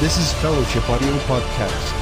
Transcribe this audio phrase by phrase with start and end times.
[0.00, 1.92] This is Fellowship Audio Podcast.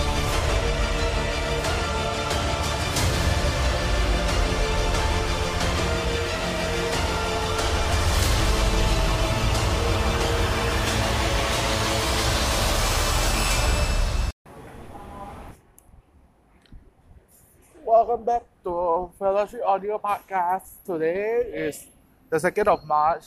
[17.82, 20.86] Welcome back to Fellowship Audio Podcast.
[20.86, 21.90] Today is
[22.30, 23.24] the 2nd of March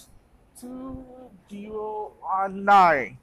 [0.61, 3.20] 2019.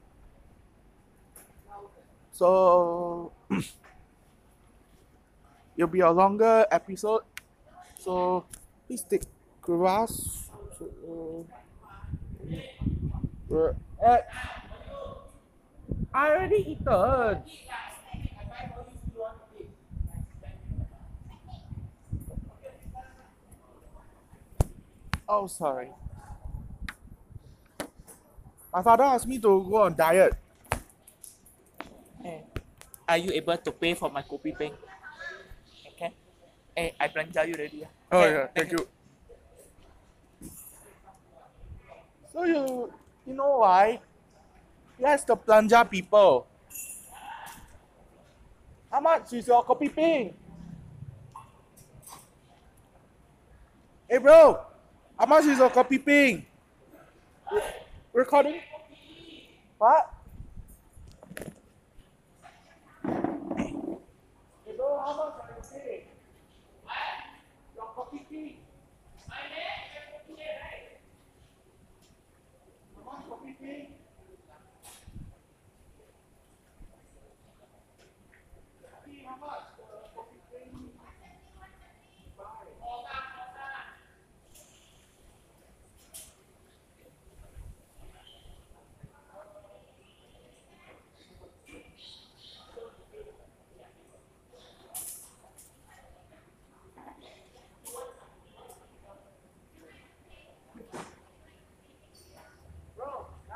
[2.38, 3.32] So,
[5.76, 7.22] it'll be a longer episode.
[7.98, 8.44] So,
[8.86, 9.26] please take
[9.61, 10.46] grass.
[10.78, 11.44] So,
[13.48, 14.30] we're at.
[16.14, 17.42] I already eaten.
[25.28, 25.90] Oh, sorry.
[28.72, 30.39] My father asked me to go on diet.
[33.09, 34.77] Are you able to pay for my kopi peng?
[35.97, 36.12] Okay.
[36.77, 37.81] Eh, I belanja you already.
[37.89, 37.91] ah.
[38.12, 38.83] Oh Okay, yeah, thank you.
[42.33, 42.92] So you
[43.25, 44.01] you know why?
[45.01, 46.45] Yes, the planja people.
[48.92, 50.36] How much is your kopi peng?
[54.09, 54.61] Hey bro,
[55.19, 56.45] how much is your kopi peng?
[58.12, 58.61] Recording?
[59.79, 60.17] What?
[65.09, 66.05] Hey bro, how much are you paying?
[67.75, 68.56] Your kopi peng.
[72.95, 73.89] How much kopi peng?
[79.06, 81.14] Hey, how much uh, kopi peng you buy?
[102.96, 103.55] Bro, nah.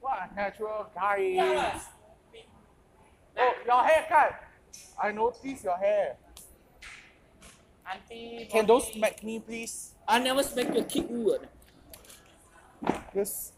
[0.00, 1.82] What a natural guy is.
[3.38, 4.40] Oh, your haircut.
[5.02, 6.16] I noticed your hair.
[7.84, 9.92] Auntie, Can those smack me, please?
[10.08, 11.36] I never smack you, kick you.
[12.84, 13.02] ah.
[13.14, 13.52] Yes.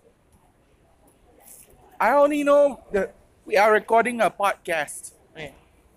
[2.00, 3.14] I only know that
[3.46, 5.12] we are recording a podcast.
[5.36, 5.50] Eh,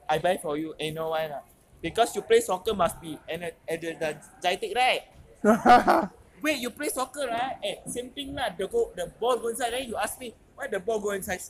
[0.07, 0.73] I buy for you.
[0.79, 1.45] Eh, no why not?
[1.81, 5.01] Because you play soccer must be and at, at the, the right?
[6.41, 7.57] Wait, you play soccer, right?
[7.63, 8.49] Eh, same thing lah.
[8.57, 9.73] The go, the ball go inside.
[9.73, 11.41] Then you ask me Where the ball go inside?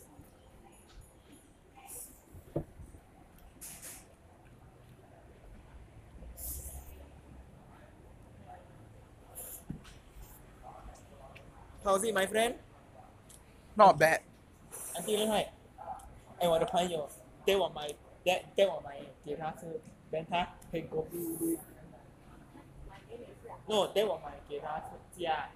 [11.84, 12.56] How's it, my friend?
[13.76, 14.22] Not bad.
[14.96, 15.46] Auntie Linh Hoài,
[16.42, 17.10] I want to play your.
[17.46, 17.90] They want my.
[18.26, 18.96] That they want my
[19.28, 19.66] guitar to
[20.10, 20.48] Benta.
[20.72, 21.06] Hey, go.
[23.68, 25.20] No, they want my guitar to.
[25.22, 25.48] Yeah.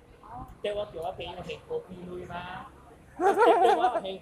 [0.62, 1.82] They want your pay your head go.
[2.06, 2.66] Lui ma.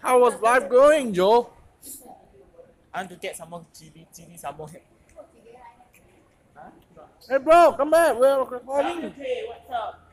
[0.00, 1.48] How was life going, Joe?
[2.92, 4.68] I want to get some more chili, chili more.
[7.28, 8.18] Hey, bro, come back.
[8.18, 9.04] We're recording.
[9.06, 10.09] Okay, what's up?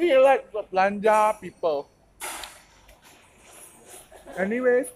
[0.00, 1.90] We like the Blanja people.
[4.34, 4.86] Anyways,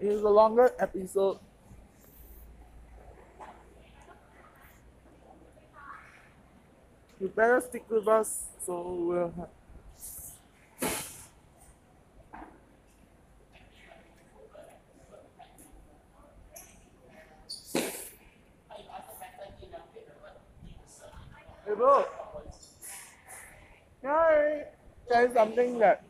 [0.00, 1.38] it is a longer episode.
[7.20, 9.48] You better stick with us so we'll
[21.78, 22.04] bro,
[24.02, 24.64] I
[25.08, 26.02] say something that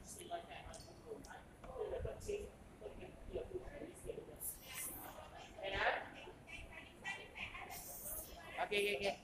[8.68, 9.16] Okay, okay, okay.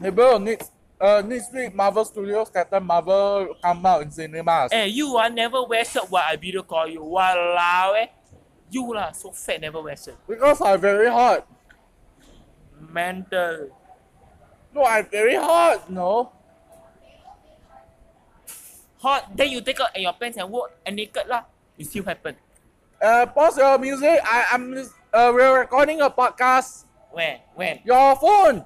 [0.00, 4.72] Hey bro, next uh next week Marvel Studios Captain Marvel come out in cinemas.
[4.72, 7.00] Eh, you are never wear shirt while I video call you.
[7.00, 8.08] Walao eh.
[8.70, 10.16] You lah so fat never wear shirt.
[10.28, 11.48] Because I'm very hot.
[12.76, 13.79] Mental.
[14.74, 15.90] No, I'm very hot.
[15.90, 16.32] No.
[19.00, 21.44] hot, then you take out your pants and walk and naked lah.
[21.78, 22.36] It still happen.
[23.00, 24.20] Uh, pause your music.
[24.22, 24.76] I, I'm.
[25.12, 26.84] Uh, we're recording a podcast.
[27.10, 27.40] When?
[27.56, 27.80] When?
[27.82, 28.64] Your phone.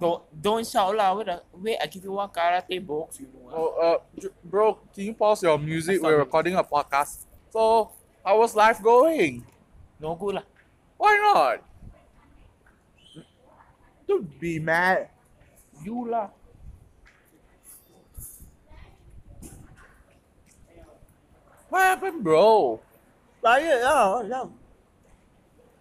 [0.00, 1.12] Don't don't shout lah.
[1.14, 1.76] Wait, a- wait.
[1.76, 3.20] I give you one karate box.
[3.20, 3.52] You know.
[3.52, 6.00] Oh, uh, bro, can you pause your music?
[6.00, 7.28] We're recording a podcast.
[7.52, 7.90] So,
[8.24, 9.44] how was life going?
[10.00, 10.46] No good lah.
[10.96, 11.67] Why not?
[14.08, 15.12] Don't be mad.
[15.84, 16.32] You lah.
[21.68, 22.80] What happened, bro?
[23.44, 24.24] Tired lah.
[24.24, 24.48] Yeah.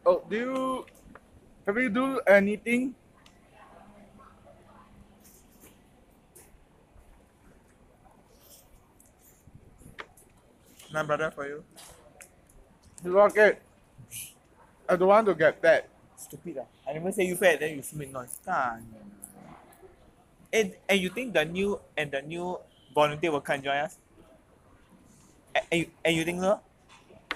[0.04, 0.86] Oh, do you
[1.64, 2.92] have you do anything?
[10.92, 11.64] My brother for you.
[13.04, 13.60] You okay?
[14.88, 15.88] I don't want to get fat.
[16.28, 16.68] Stupid lah.
[16.88, 18.36] I never say you fat, then you make noise.
[18.44, 18.84] Kan.
[20.52, 22.60] And, and you think the new and the new
[22.94, 23.96] volunteer will come join us?
[25.56, 26.60] And, and, you, and you think so?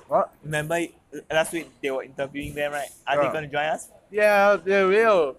[0.07, 0.31] What?
[0.43, 2.89] Remember uh, last week they were interviewing them, right?
[3.07, 3.87] Are they going to join us?
[4.11, 5.37] Yeah, they will.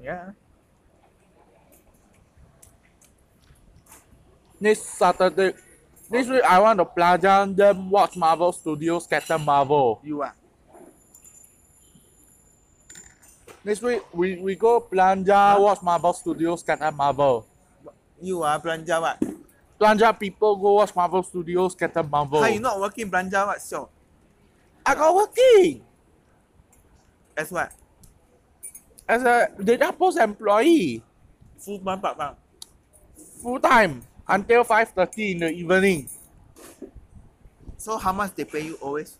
[0.00, 0.32] Yeah.
[4.60, 5.54] Next Saturday,
[6.10, 10.00] this week I want to plagian them watch Marvel Studios Captain Marvel.
[10.04, 10.34] You are.
[13.64, 17.46] Next week we, we go Planja watch Marvel Studios Captain Marvel.
[18.20, 19.22] You are Planja what?
[19.78, 22.40] Planja people go watch Marvel Studios Captain Marvel.
[22.42, 23.60] How you not working Planja what?
[23.60, 23.88] So,
[24.84, 25.82] I got working
[27.36, 27.72] as what?
[29.10, 31.02] as a data post employee
[31.58, 32.36] Full time part time.
[33.42, 36.08] full time until 5.30 in the evening.
[37.76, 39.18] So how much they pay you always?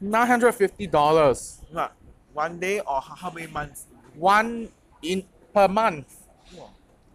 [0.00, 1.72] $950.
[1.72, 1.92] What?
[2.36, 3.86] One day or how, how many months?
[4.12, 4.68] One
[5.00, 5.24] in
[5.54, 6.04] per month.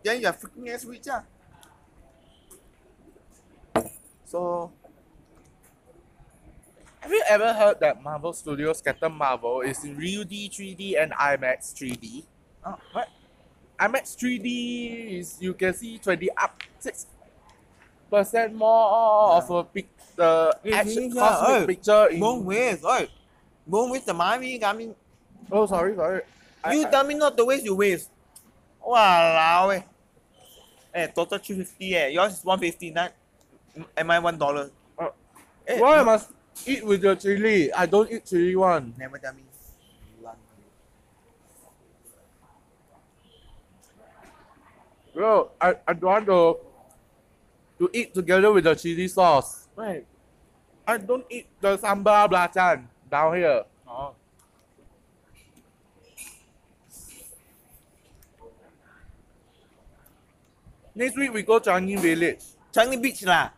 [0.01, 1.21] Then you are freaking ass rich ah.
[4.25, 4.73] So
[7.01, 11.13] Have you ever heard that Marvel Studios Captain Marvel is in Real D 3D and
[11.13, 12.25] IMAX 3D?
[12.65, 13.07] oh, what?
[13.79, 17.05] IMAX 3D is you can see 20 up six
[18.09, 21.65] percent more of a pic the Yeah, action yeah, cosmic oh.
[21.67, 23.07] picture in Won't waste, oi.
[23.67, 24.63] Won't waste the money.
[24.63, 24.95] I mean,
[25.51, 26.21] Oh sorry sorry.
[26.71, 28.09] You I- tell me not to waste, you waste.
[28.81, 29.83] Walao eh.
[30.93, 32.07] Eh, total 350 eh.
[32.07, 33.13] Yours is 150, not,
[33.95, 34.71] am I $1?
[34.99, 35.09] Uh,
[35.67, 36.31] eh, Why I must
[36.65, 37.71] eat with the chili?
[37.71, 38.93] I don't eat chili one.
[38.97, 39.43] Never tell me.
[45.13, 46.57] Bro, I, I don't want to
[47.79, 49.67] to eat together with the chili sauce.
[49.75, 50.05] Right.
[50.87, 53.63] I don't eat the sambal belacan down here.
[53.87, 54.15] Oh.
[60.95, 62.43] Next week we go to Changi Village.
[62.73, 63.51] Changi Beach lah.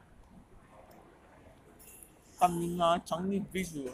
[2.40, 3.90] Kami nga Changi Beach tu.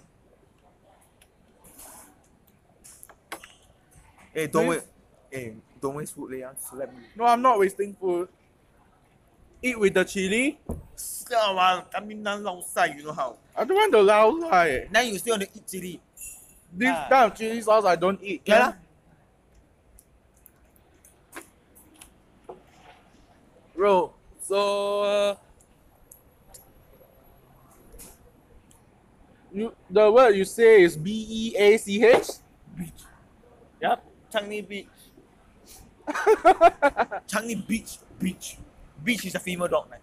[4.36, 4.84] Eh, don't Please.
[4.84, 4.84] wait.
[5.32, 5.50] Eh,
[5.82, 6.44] don't waste food leh.
[6.60, 7.04] Slap me.
[7.16, 8.28] No, I'm not wasting food.
[9.62, 10.60] Eat with the chili.
[10.96, 13.36] Siao ah, kami na lao sai, you know how.
[13.56, 14.88] I don't want the lao sai.
[14.92, 15.96] Now you still want to eat chili.
[16.72, 17.08] This Ah.
[17.10, 18.42] kind of chili sauce I don't eat.
[18.46, 18.76] Yeah
[23.80, 24.12] bro.
[24.44, 25.36] So uh,
[29.54, 32.28] you the word you say is B E A C H.
[32.76, 33.02] Beach.
[33.82, 35.00] Yep, Changi Beach.
[37.32, 38.58] Changi Beach, beach,
[39.02, 40.00] beach is a female dog, man.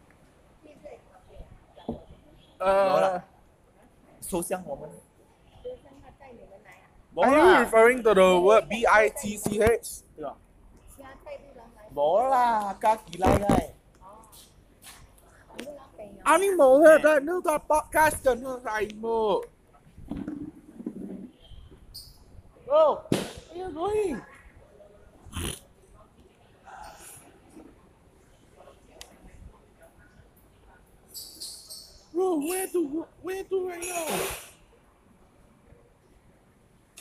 [2.58, 3.20] Uh,
[4.20, 4.88] so woman.
[7.18, 10.05] Are you referring to the word B I T C H?
[11.96, 13.68] bố là các kỳ lai này
[16.24, 19.40] animal hết rồi nếu ta podcast cho nó dài mồ
[22.66, 22.98] ô
[23.54, 24.14] yêu rồi
[32.12, 34.06] Bro, where to where to right now?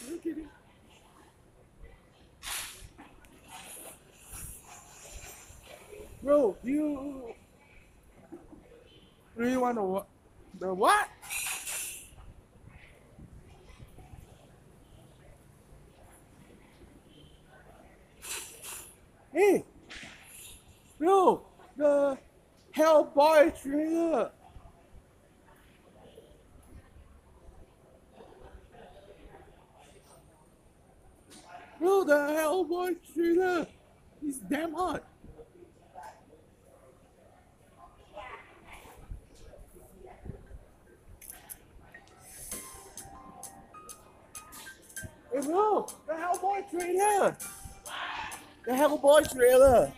[0.10, 0.55] Look at it.
[6.26, 7.36] Bro, you
[9.36, 10.06] really want to wa-
[10.58, 11.08] the what?
[19.32, 19.64] Hey,
[20.98, 21.46] bro,
[21.78, 22.18] the
[22.76, 24.32] Hellboy trailer.
[31.80, 33.68] Bro, the Hellboy trailer
[34.26, 35.04] is damn hot.
[45.42, 47.38] Bro, the Hellboy trailer.
[48.66, 49.92] The Hellboy trailer.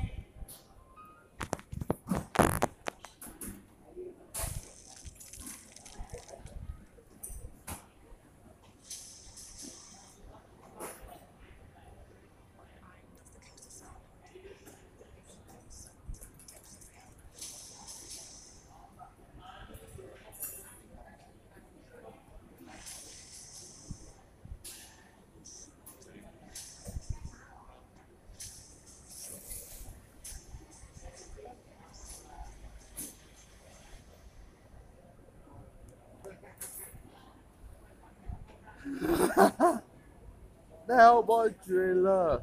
[40.87, 40.93] The
[41.27, 42.41] Hellboy trailer.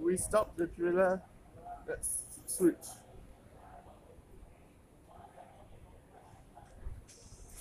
[0.00, 1.20] We stop the trailer.
[1.86, 2.76] Let's switch.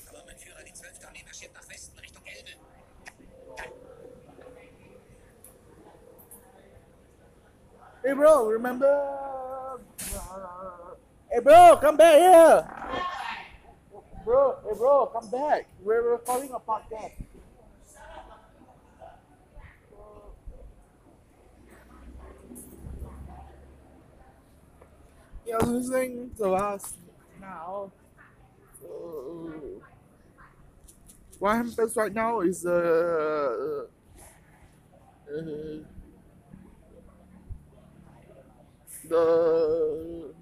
[0.06, 1.06] Firmenführer, die 12.
[1.08, 2.52] Armee marschiert nach Westen Richtung Elbe.
[8.04, 9.80] Hey bro, remember?
[11.30, 12.77] Hey bro, come back here.
[14.28, 15.70] Bro, hey bro, come back.
[15.82, 17.14] We're recording a podcast.
[25.46, 26.96] You're listening to us
[27.40, 27.90] now.
[28.82, 29.54] So,
[31.40, 33.86] what happens right now is uh,
[35.32, 35.88] uh,
[39.08, 40.34] the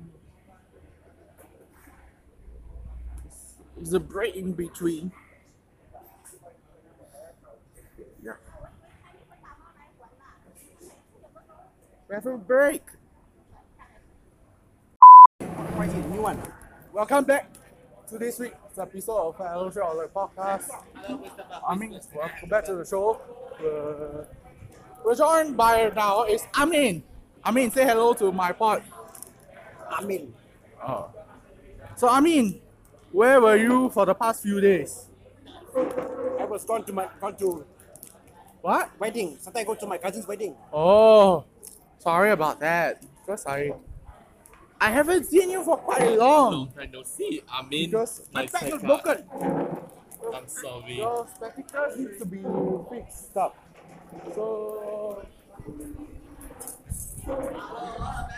[3.82, 5.12] the break in between.
[8.24, 8.34] Yeah.
[12.10, 12.82] We have a break.
[16.10, 16.42] New one.
[16.94, 17.50] Welcome back
[18.08, 20.70] to this week's episode of of the Podcast.
[21.68, 23.20] I mean, welcome back to the show.
[23.60, 24.24] Uh,
[25.04, 27.04] we're joined by now is Amin.
[27.46, 28.84] Amin, say hello to my pod.
[29.92, 30.34] Amin.
[30.82, 31.10] Oh.
[31.96, 32.60] So Amin,
[33.16, 35.08] where were you for the past few days?
[35.76, 37.66] I was gone to my gone to
[38.62, 38.92] What?
[39.00, 39.38] wedding.
[39.40, 40.56] Sometimes I go to my cousin's wedding.
[40.74, 41.46] Oh,
[42.00, 43.02] sorry about that.
[43.26, 43.74] So sorry.
[44.82, 47.42] I haven't seen you for quite long I don't see.
[47.50, 49.24] I mean, because my my back is broken.
[50.36, 50.98] I'm sorry.
[50.98, 52.44] Your spectacles need to be
[52.92, 53.56] fixed up.
[54.36, 55.26] So,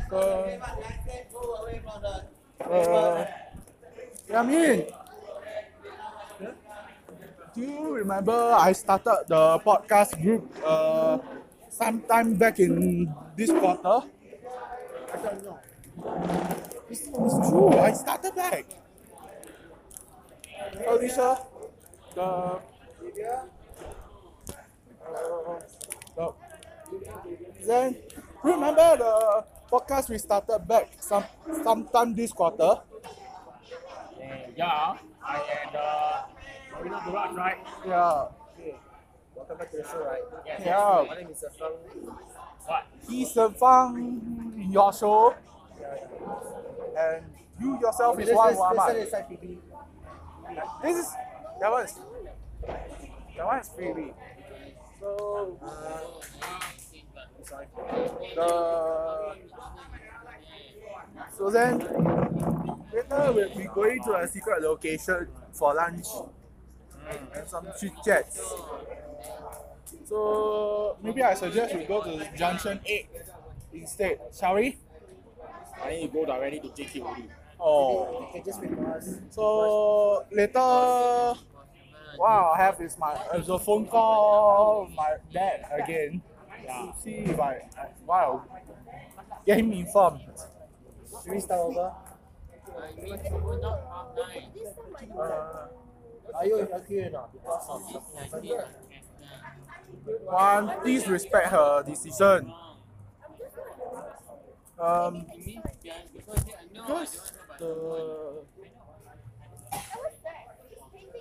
[0.09, 0.61] so
[2.61, 3.25] uh,
[4.33, 4.85] I
[7.55, 11.17] do you remember I started the podcast group uh,
[11.69, 14.05] sometime back in this quarter?
[15.13, 15.59] I don't know.
[16.89, 18.65] It's, it's true, I started back.
[20.87, 21.37] Alicia,
[22.15, 22.59] the
[27.65, 27.95] then
[28.43, 31.23] remember the podcast we started back some
[31.63, 32.79] sometime this quarter?
[34.57, 35.37] Yeah, I
[35.67, 36.23] and uh,
[36.73, 37.57] Marina Barrage, right?
[37.85, 38.25] Yeah.
[39.35, 40.21] Welcome back to the show, right?
[40.59, 41.05] Yeah.
[41.07, 41.73] My name is uh, Fang.
[42.65, 42.85] What?
[43.07, 45.35] He's the fun in your show.
[45.79, 45.95] Yeah.
[46.97, 47.23] And
[47.61, 48.97] you yourself is This, one this, this one Muhammad.
[48.97, 49.57] is like PB.
[50.81, 51.13] This is
[51.61, 51.93] that one is
[53.37, 54.13] that one is freebie.
[54.99, 55.59] So
[57.43, 57.67] Sorry.
[58.35, 59.35] the
[61.37, 66.05] so then later we'll be going to a secret location for lunch
[67.35, 68.53] and some chit chats.
[70.05, 73.09] So maybe I suggest we go to Junction 8
[73.73, 74.77] instead, shall we?
[75.83, 77.29] I need to go directly to JK only.
[77.59, 78.21] Oh.
[78.21, 79.15] You can just wait for us.
[79.31, 81.39] So later,
[82.17, 86.21] what I have is my is a phone call my dad again.
[86.67, 87.61] To see if I
[88.05, 88.43] wow
[89.45, 90.19] get him informed.
[91.23, 91.93] Should we start over?
[95.17, 95.67] Uh,
[96.35, 97.29] Are you agree or not?
[100.25, 102.53] One, please respect her decision.
[104.79, 105.25] Um,
[106.73, 108.43] because the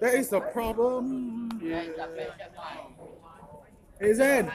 [0.01, 1.51] there is a problem.
[4.01, 4.51] Isn't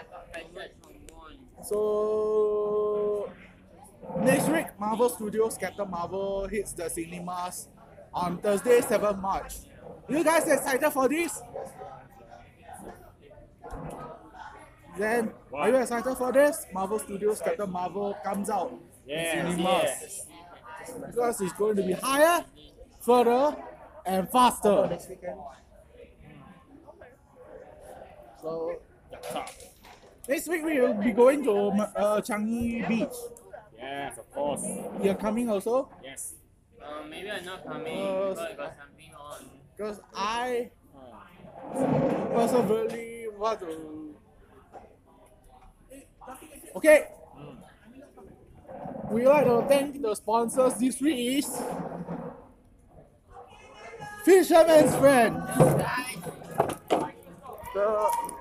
[1.64, 3.30] so
[4.20, 7.68] next week Marvel Studios Captain Marvel hits the cinemas
[8.14, 9.54] on Thursday 7 March.
[10.10, 11.42] You guys excited for this?
[14.98, 16.66] Then are you excited for this?
[16.74, 18.74] Marvel Studios Captain Marvel comes out
[19.08, 20.26] in cinemas
[21.08, 22.44] because it's going to be higher,
[23.00, 23.56] further,
[24.06, 24.88] and faster.
[24.90, 25.38] Next weekend.
[28.42, 28.80] So
[30.28, 33.41] next week we will be going to uh, Changi Beach.
[33.92, 34.64] Yes, of course.
[35.04, 35.90] You're coming also?
[36.02, 36.36] Yes.
[36.82, 39.50] Uh, maybe I'm not coming Uh, because I got something on.
[39.76, 40.72] Because I
[42.34, 44.16] perseverely want to.
[46.78, 47.08] Okay.
[49.12, 51.62] We like to thank the sponsors this week is
[54.24, 55.36] Fisherman's Friend.
[57.76, 58.32] The-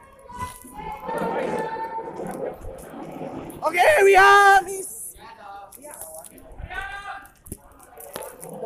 [3.63, 5.15] Okay, we are Miss.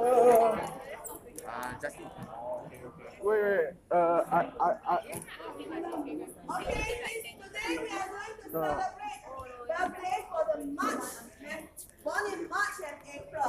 [0.05, 0.57] Uh,
[1.47, 2.05] Uh, Justin.
[3.23, 3.61] Wait, wait.
[3.91, 4.99] Uh, I, I, I.
[6.61, 6.77] Okay,
[7.41, 9.25] today we are going to celebrate
[9.67, 11.05] birthday for the March
[12.05, 13.49] born in March and April.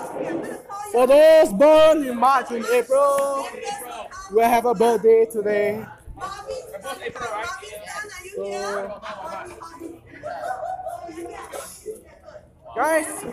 [0.93, 3.47] For those born in March and April,
[4.33, 5.85] we have a birthday today.
[6.15, 6.55] Marvin.
[12.75, 13.25] Guys,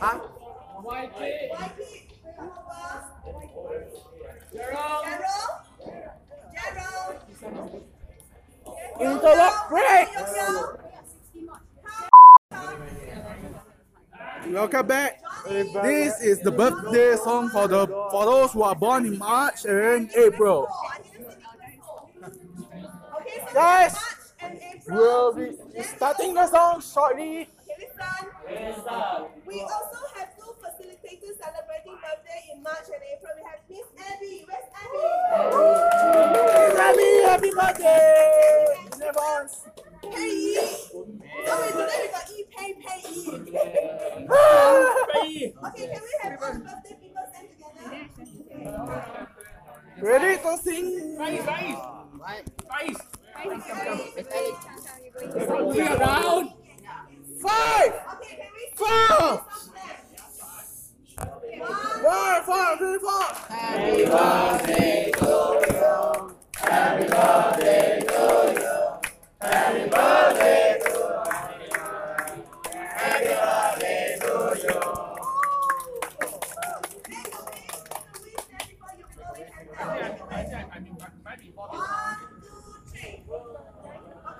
[0.00, 0.39] huh?
[0.82, 1.50] White kid.
[4.54, 5.04] Gerald.
[6.54, 7.82] Gerald.
[9.00, 10.08] Interlock break.
[14.48, 15.22] Welcome back.
[15.46, 20.10] This is the birthday song for the for those who are born in March and
[20.16, 20.66] April.
[23.52, 23.94] Guys, March
[24.40, 24.96] and April.
[24.96, 27.48] We'll be starting the song shortly.
[29.46, 33.32] We also have two facilitators celebrating birthday in March and April.
[33.36, 34.44] We have Miss Abby.
[34.46, 35.00] Where's Abby?
[36.76, 39.54] Happy, happy birthday in advance.
[40.02, 40.58] Pay E.
[41.46, 42.32] Oh, wait, today we got E.
[42.56, 43.14] Pay, pay E.
[45.66, 47.90] Okay, can we have all the birthday people stand together?
[50.00, 50.86] Ready to sing?
[55.58, 56.46] Moving around.
[57.40, 59.44] Five, Okay, can we four,
[61.60, 63.26] Five, four, three, four.
[64.10, 65.10] One, two, three.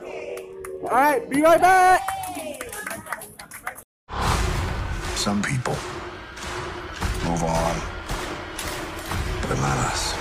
[0.03, 0.47] Okay.
[0.83, 2.01] All right, be right back.
[5.15, 5.77] Some people
[7.31, 7.77] move on,
[9.47, 10.14] but not us.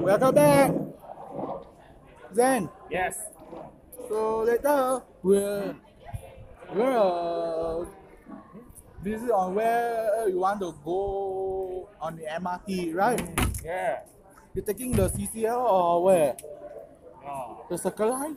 [0.00, 0.72] Welcome back.
[2.34, 2.70] Zen.
[2.90, 3.20] Yes.
[4.08, 5.76] So later we'll
[6.72, 7.88] we'll
[9.02, 13.20] visit on where you want to go on the MRT, right?
[13.62, 14.08] Yeah.
[14.54, 16.36] You're taking the CCL or where?
[17.26, 17.66] Oh.
[17.68, 18.36] The Circle Line?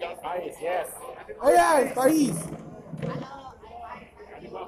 [0.00, 0.88] ice, yes.
[1.40, 2.48] Oh yeah, Paris.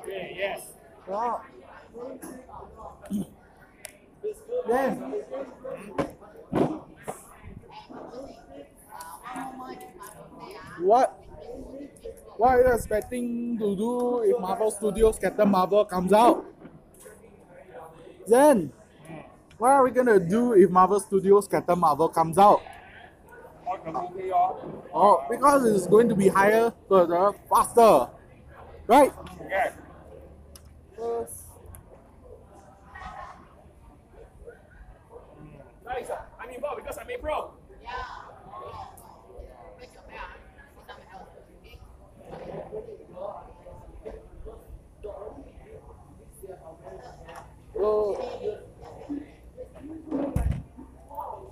[0.06, 0.60] Yes.
[1.06, 1.40] Wow.
[4.66, 5.14] Then
[10.80, 11.20] what
[12.36, 16.44] what are you expecting to do if Marvel Studios Captain Marvel comes out?
[18.26, 18.72] Then
[19.58, 22.62] what are we gonna do if Marvel Studios Captain Marvel comes out?
[24.92, 25.24] Oh.
[25.30, 28.08] Because it's going to be higher, further, faster,
[28.86, 29.12] right?
[29.50, 29.72] Yes.
[35.84, 36.10] Nice.
[36.40, 37.50] I'm because I'm a pro.
[47.74, 48.16] So,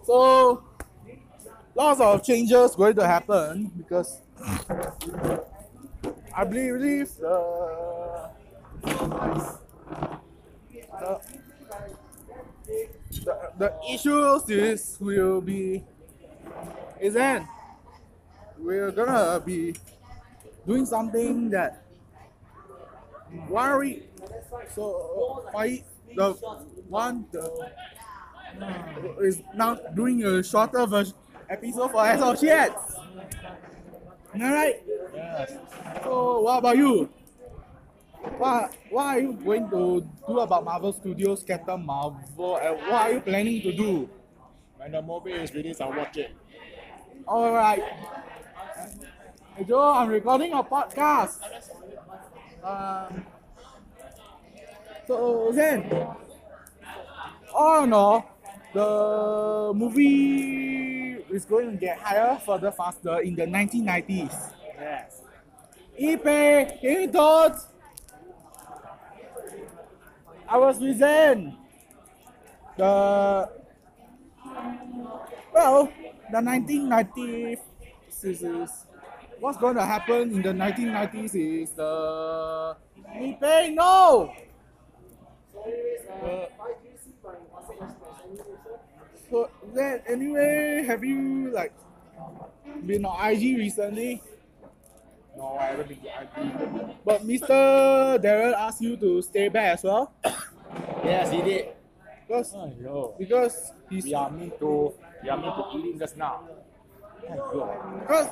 [0.05, 0.65] so
[1.75, 4.21] lots of changes going to happen because
[6.35, 8.31] I believe the,
[13.21, 15.85] the, the issues is will be
[17.01, 17.47] is then
[18.59, 19.75] we're gonna be
[20.67, 21.83] doing something that
[23.79, 24.03] we
[24.75, 25.83] so why
[26.15, 26.33] the
[26.89, 27.71] one the
[28.61, 31.15] uh, is now doing a shorter version
[31.53, 32.97] episode for associates.
[34.35, 34.77] Am I right?
[35.15, 35.53] Yes.
[36.03, 37.13] So what about you?
[38.39, 43.13] What what are you going to do about Marvel Studios Captain Marvel and what are
[43.13, 44.09] you planning to do?
[44.79, 46.33] When the movie is released, I'll watch it.
[47.29, 47.85] Alright.
[49.55, 51.37] Hey Joe, I'm recording a podcast.
[52.65, 53.27] Um,
[55.07, 55.93] so then,
[57.53, 58.25] all in all,
[58.73, 61.02] the movie
[61.33, 64.53] is going to get higher, further, faster in the 1990s.
[64.79, 65.23] Yes.
[66.01, 67.67] Ipe, can you thoughts?
[70.49, 71.57] I was with Zen.
[72.77, 73.49] The
[75.53, 75.93] well,
[76.31, 77.59] the 1990s
[78.23, 78.71] is, is
[79.41, 82.77] what's going to happen in the 1990s is the
[83.15, 84.33] Ipe no.
[86.23, 86.47] Uh,
[89.33, 91.73] so then anyway, have you like
[92.85, 94.21] been on IG recently?
[95.35, 96.97] No, I haven't been to IG.
[97.03, 98.21] But Mr.
[98.21, 100.13] Darren asked you to stay back as well.
[101.05, 101.69] Yes, he did.
[102.27, 103.19] Because, oh, Aiyo.
[103.19, 106.49] because he's We are mean to, we are mean to eating just now.
[107.21, 108.29] Because,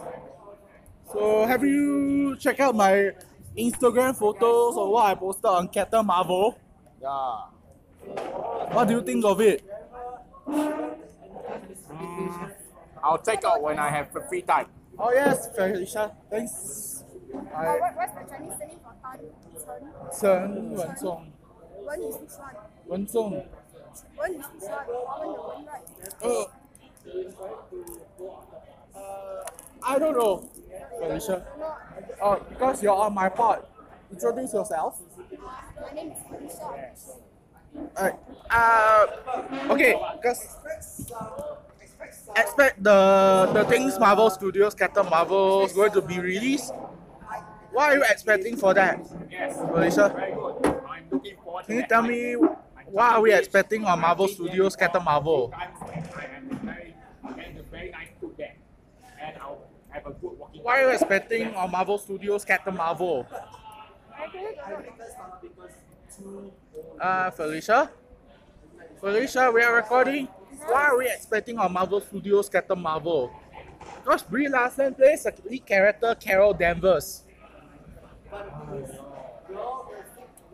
[1.13, 3.11] so have you checked out my
[3.59, 6.57] Instagram photos or what I posted on Captain Marvel?
[7.03, 7.51] Yeah.
[8.73, 9.70] What do you think of it?
[11.91, 12.51] Mm,
[13.03, 14.67] I'll take out when I have free time.
[14.99, 16.13] Oh yes, Felicia.
[16.31, 17.05] Thanks.
[17.33, 19.19] Uh, I what, what's the Chinese name for Tan?
[19.65, 19.83] Chen?
[20.21, 21.27] Chen Wenzong.
[21.87, 22.57] Wen is which one?
[22.89, 23.47] Wenzong.
[24.19, 24.87] Wen is which one?
[25.21, 26.47] Wen the Wen, right?
[28.95, 29.45] Uh,
[29.83, 30.51] I don't know,
[30.99, 31.47] Felicia.
[31.59, 31.75] No,
[32.23, 33.67] Oh, because you're on my part.
[34.13, 35.01] Introduce yourself.
[35.81, 37.30] my name is Felicia.
[37.97, 38.15] Alright.
[38.51, 39.07] Uh,
[39.71, 40.41] okay, because
[42.37, 46.73] expect the the things Marvel Studios Captain Marvel is going to be released.
[47.71, 48.99] What are you expecting for that,
[49.31, 49.55] Yes.
[49.57, 50.11] Felicia?
[50.11, 50.67] Very good.
[50.67, 52.35] I'm looking forward to Can you tell me
[52.91, 55.49] what are we expecting on Marvel Studios Captain Marvel?
[55.55, 58.57] Times when I am very, and a very nice food there.
[59.23, 60.63] And I'll have a good walking.
[60.65, 63.25] What are you expecting on Marvel Studios Captain Marvel?
[67.01, 67.91] Uh, Felicia?
[69.01, 70.29] Felicia, we are recording.
[70.67, 73.33] Why are we expecting our Marvel Studios Captain Marvel?
[74.05, 77.25] Because Brie Larson plays a lead character, Carol Danvers.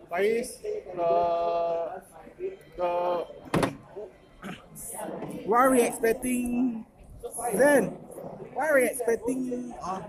[0.08, 0.58] Guys,
[0.94, 2.02] the
[2.76, 3.26] the
[5.44, 6.86] what are we expecting
[7.54, 7.86] then?
[8.54, 10.04] Why are we expecting on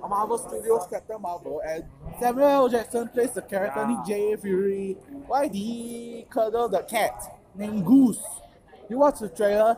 [0.00, 1.84] Marvel Studios Captain Marvel and
[2.20, 2.68] Samuel L.
[2.68, 4.36] Jackson plays the character Nick J.
[4.36, 4.96] Fury.
[5.26, 8.22] Why did he cuddle the cat named Goose?
[8.88, 9.76] You watch the trailer?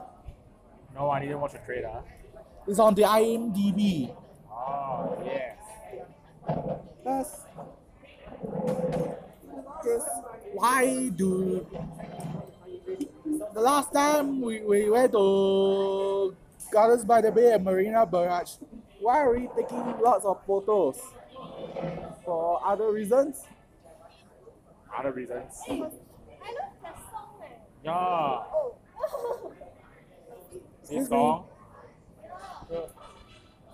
[0.95, 2.03] No, I didn't watch the trailer.
[2.67, 4.15] It's on the IMDb.
[4.51, 5.57] Oh, yes.
[7.05, 7.41] That's
[9.85, 10.09] just
[10.53, 11.67] why do
[13.55, 16.37] the last time we, we went to
[16.71, 18.55] Gardens by the Bay and Marina Barrage,
[19.00, 21.00] why are we taking lots of photos?
[22.24, 23.44] For other reasons?
[24.98, 25.62] Other reasons.
[25.68, 25.90] I love
[26.84, 27.48] that song, eh.
[27.84, 27.92] Yeah.
[27.94, 28.76] Oh.
[30.90, 31.46] This song.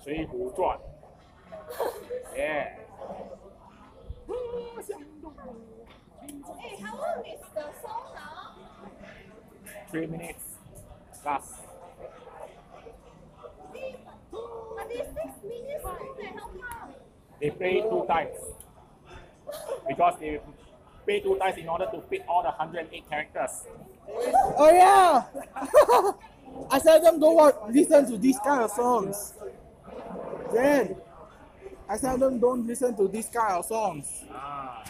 [0.04, 0.80] 水浒传.
[2.36, 2.76] Yeah.
[6.60, 8.56] Hey, how long is the song now?
[9.92, 10.44] Three minutes.
[11.24, 11.65] Last.
[17.41, 18.37] They play two times.
[19.89, 20.41] Because they
[21.07, 23.65] pay two times in order to fit all the 108 characters.
[24.57, 25.25] Oh yeah!
[26.71, 29.35] I said them don't watch, listen to these kind of songs.
[30.53, 30.97] Then,
[31.89, 34.25] I said them don't listen to these kind of songs.
[34.33, 34.85] Ah.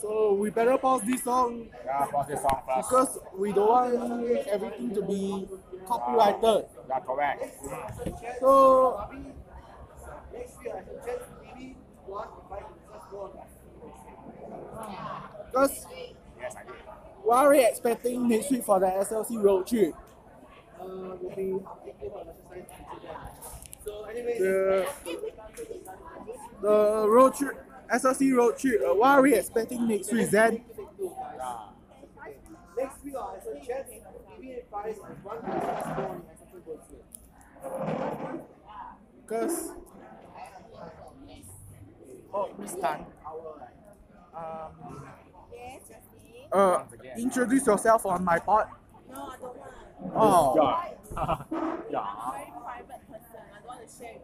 [0.00, 2.88] So we better pause this song Yeah, pause this song first.
[2.88, 5.46] because we don't want everything to be
[5.86, 6.66] copyrighted.
[6.88, 7.44] Yeah, correct.
[8.40, 9.06] So
[15.46, 15.86] because
[16.40, 16.72] Yes, I did.
[17.22, 19.94] what are we expecting next week for the SLC road trip?
[20.80, 20.86] Uh,
[23.84, 24.86] The,
[26.60, 30.64] the road trip, SLC road trip, uh, what are we expecting next week then?
[32.76, 33.88] Next week, uh, as a chance,
[34.74, 38.40] maybe advice one person born as a football team.
[39.26, 39.72] Because
[42.34, 43.06] oh, Miss Tan.
[44.34, 45.08] Um,
[45.52, 45.82] Yes,
[46.52, 48.66] uh, Once introduce yourself on my pod.
[49.10, 49.72] No, I don't want.
[50.16, 51.80] Oh, Yeah.
[51.90, 52.00] yeah.
[52.00, 53.40] I'm a very private person.
[53.52, 54.22] I don't want to share with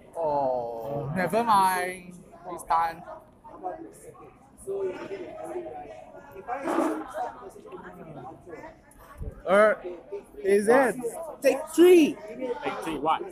[0.00, 0.20] people.
[0.20, 2.14] oh, never mind.
[2.50, 3.02] This time.
[3.44, 3.98] How about this?
[4.06, 4.30] Okay.
[4.66, 5.90] So you begin with Ellie, right?
[6.36, 8.83] If I start the
[9.46, 10.24] message to you outro.
[10.38, 10.96] Uh, is it
[11.42, 12.16] take three?
[12.62, 13.22] Take three, what?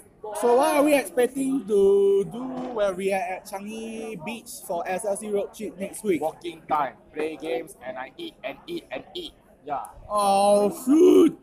[0.40, 2.42] So what are we expecting to do
[2.75, 6.22] when we are at Changi Beach for SLC Road Trip next week?
[6.22, 9.33] Walking time, play games, and I eat and eat and eat.
[9.66, 9.85] Yeah.
[10.09, 11.37] Oh, food!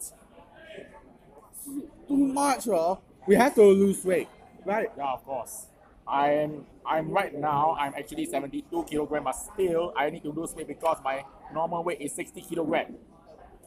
[2.08, 3.00] Too much, bro.
[3.28, 4.28] We have to lose weight,
[4.66, 4.90] right?
[4.98, 5.68] Yeah, of course.
[6.08, 10.68] I'm I'm right now I'm actually 72 kilogram, but still I need to lose weight
[10.68, 12.96] because my normal weight is 60 kilogram.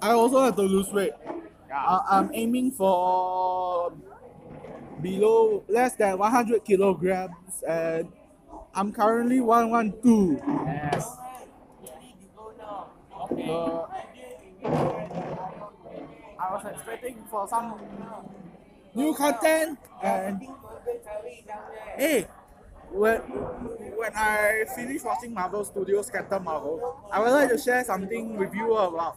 [0.03, 1.13] I also have to lose weight.
[1.69, 1.79] Yeah.
[1.79, 3.93] I, I'm aiming for
[5.01, 8.09] below less than 100 kilograms, and
[8.75, 10.43] I'm currently 112.
[10.67, 11.17] yes.
[13.15, 13.87] Uh,
[16.39, 17.81] I was expecting for some
[18.95, 20.43] new content and
[21.97, 22.27] hey
[22.91, 23.21] when
[23.97, 28.53] when I finish watching Marvel Studios Captain Marvel, I would like to share something with
[28.53, 29.17] you about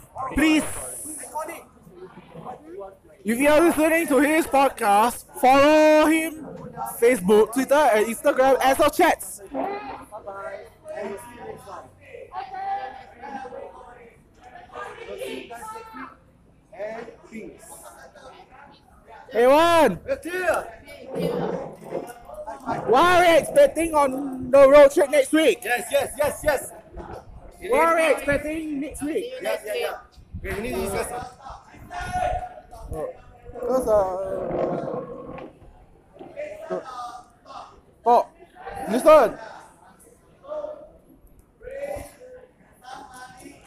[0.33, 0.63] Please,
[3.23, 6.45] if you are listening to his podcast, follow him
[6.99, 9.41] Facebook, Twitter, and Instagram as our chats.
[19.31, 19.95] Hey, one,
[22.87, 25.59] what are we expecting on the road trip next week?
[25.63, 26.71] Yes, yes, yes, yes.
[27.69, 29.33] What are we expecting next week?
[29.41, 29.97] Yes, yeah, yeah.
[30.55, 31.17] We need to discuss it.
[33.53, 34.01] Because, uh,
[38.05, 38.27] oh,
[38.89, 39.37] listen.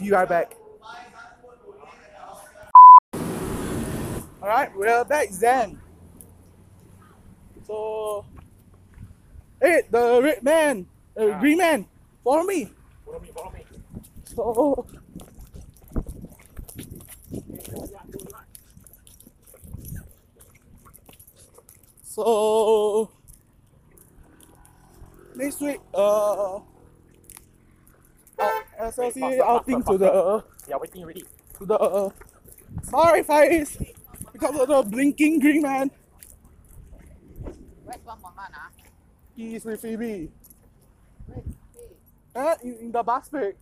[0.01, 0.57] Be right back.
[4.43, 5.81] Alright, we're back then.
[7.67, 8.27] So,
[9.63, 11.87] hey, the red man, uh, green man,
[12.25, 12.65] follow me.
[12.65, 12.84] Follow me, follow me.
[14.35, 14.87] So,
[22.03, 23.11] so
[25.37, 26.61] next week, uh,
[28.39, 31.25] our SLC outing to the Yeah, waiting already.
[31.59, 32.11] to the uh,
[32.83, 33.79] sorry face
[34.33, 35.91] because of the blinking green man.
[39.37, 40.31] He's with Phoebe.
[42.35, 43.57] Uh, in, in the basket.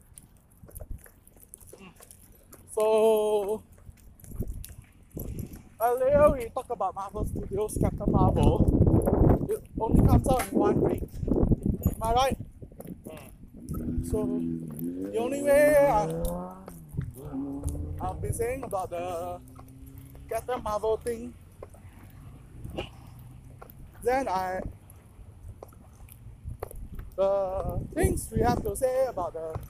[2.72, 3.62] So
[5.78, 9.46] earlier we talked about Marvel Studios Captain Marvel.
[9.50, 11.02] It only comes out in one week.
[11.28, 12.36] Am I right?
[13.04, 14.04] Hmm.
[14.08, 14.40] So
[15.12, 16.08] the only way I,
[18.00, 19.38] I've been saying about the
[20.30, 21.34] Captain Marvel thing,
[24.02, 24.62] then I
[27.16, 29.60] the things we have to say about the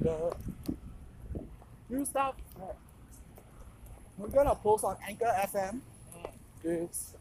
[0.00, 0.34] the
[1.88, 2.34] new stuff
[4.16, 5.80] we're gonna post on Anchor FM
[6.62, 7.14] is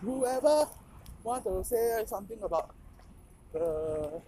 [0.00, 0.66] whoever
[1.22, 2.74] wants to say something about
[3.52, 4.20] the,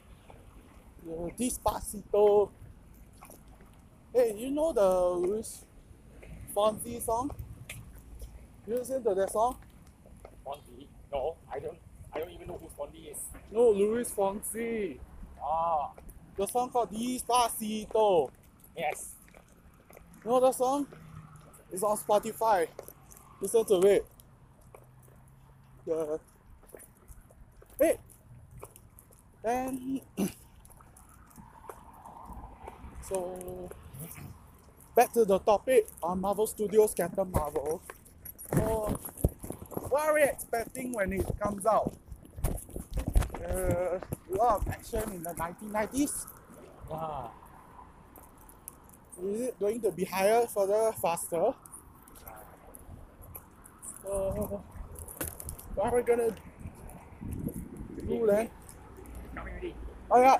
[1.06, 2.50] the Despacito.
[4.14, 5.64] Hey, you know the Luis
[6.54, 7.30] Fonsi song?
[8.66, 9.56] You listen to that song?
[10.46, 10.86] Fonzie?
[11.12, 11.78] No, I don't.
[12.12, 13.18] I don't even know who Fonzie is.
[13.50, 14.98] No, Luis Fonsi.
[15.42, 15.92] Ah,
[16.38, 18.30] The song called Despacito.
[18.76, 19.16] yes.
[20.24, 20.86] You know the song?
[21.72, 22.68] It's on Spotify.
[23.40, 24.06] Listen to it.
[25.84, 26.16] Yeah.
[27.80, 27.96] hey,
[29.42, 30.00] and
[33.02, 33.68] so
[34.94, 37.82] back to the topic on Marvel Studios Captain Marvel.
[38.54, 39.00] So
[39.88, 41.94] what are we expecting when it comes out?
[43.48, 46.26] Uh, a lot of action in the 1990s.
[46.90, 47.30] Wow.
[49.22, 51.54] Is it going to be higher, further, faster?
[54.06, 54.60] Uh,
[55.74, 56.34] what are we gonna
[58.06, 58.50] do then?
[60.10, 60.38] Oh yeah.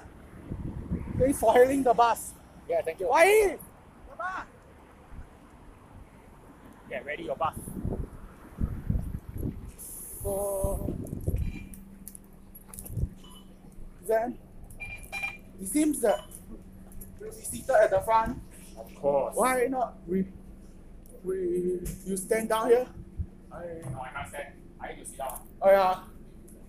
[1.18, 2.33] Thanks for hailing the bus.
[2.68, 3.09] Yeah, thank you.
[3.09, 3.59] Why?
[4.11, 4.47] The bus.
[6.88, 7.55] Get ready your bus.
[10.23, 10.98] So
[14.09, 14.38] then
[15.61, 16.21] it seems that
[17.21, 18.38] be seated at the front.
[18.79, 19.35] Of course.
[19.37, 20.27] Why not we
[21.25, 22.87] we you stand down here?
[23.53, 24.49] I No, I can't stand.
[24.81, 25.40] I need to sit down.
[25.62, 25.99] oh yeah.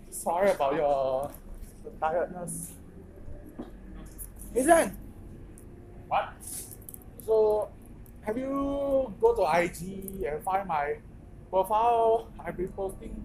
[0.09, 1.31] Sorry about your
[2.01, 2.71] tiredness.
[4.55, 4.97] Ethan,
[6.07, 6.33] What?
[7.25, 7.69] so
[8.21, 10.95] have you go to IG and find my
[11.51, 12.27] profile?
[12.43, 13.23] I've been posting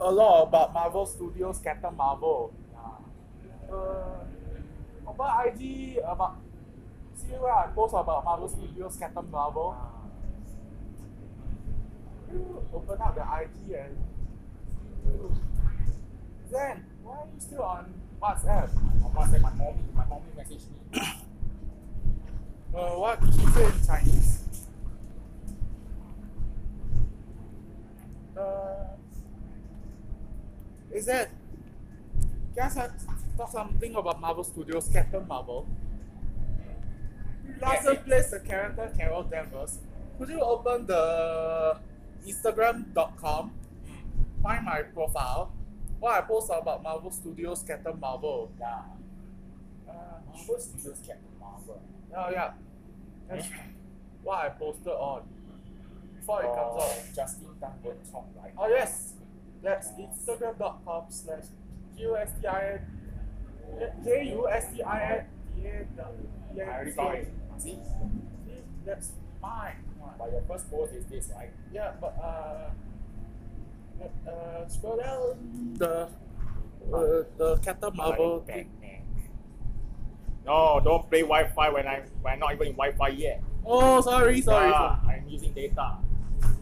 [0.00, 2.52] a lot about Marvel Studios, Captain Marvel.
[3.72, 4.24] Uh,
[5.06, 6.36] about IG, about
[7.14, 9.76] see where I post about Marvel Studios, Captain Marvel.
[12.32, 13.96] You open up the IG and
[16.50, 18.70] then why are you still on WhatsApp?
[19.04, 21.00] On WhatsApp, my mommy, my mommy messaged me.
[22.74, 24.40] Uh, what did she say in Chinese?
[28.36, 28.96] Uh,
[30.92, 31.30] is that?
[32.54, 32.88] Guys, I
[33.36, 35.66] talk something about Marvel Studios, Captain Marvel.
[37.60, 38.02] Last Yes.
[38.04, 39.78] plays the character Carol Danvers.
[40.18, 41.78] Could you open the
[42.26, 43.52] Instagram.com,
[44.42, 45.52] find my profile,
[45.98, 48.50] what I post about Marvel Studios, Captain Marvel.
[48.60, 48.82] Yeah.
[49.88, 49.92] Uh,
[50.32, 51.82] Marvel Studios Captain Marvel.
[52.16, 52.52] Oh yeah.
[53.28, 53.48] That's
[54.22, 55.22] what I posted on
[56.16, 57.14] before it comes Oh, out.
[57.14, 58.52] Justin Tan Wen Chong, right?
[58.56, 59.14] Oh yes.
[59.62, 61.44] That's instagram.com slash
[61.96, 62.80] Q-S-T-I-N
[64.04, 65.26] J-U-S-T-I-N
[66.56, 67.32] I already got it.
[67.58, 67.78] See?
[68.84, 69.76] That's mine.
[70.18, 71.50] But your first post is this, right?
[71.72, 72.70] Yeah, but uh
[74.28, 76.08] uh scroll down the
[76.92, 78.70] uh, the Captain Marvel thing.
[80.44, 83.42] No, don't play Wi-Fi when I'm when I'm not even in Wi-Fi yet.
[83.64, 84.70] Oh sorry, sorry.
[84.70, 84.98] Sorry.
[85.16, 85.96] I'm using data.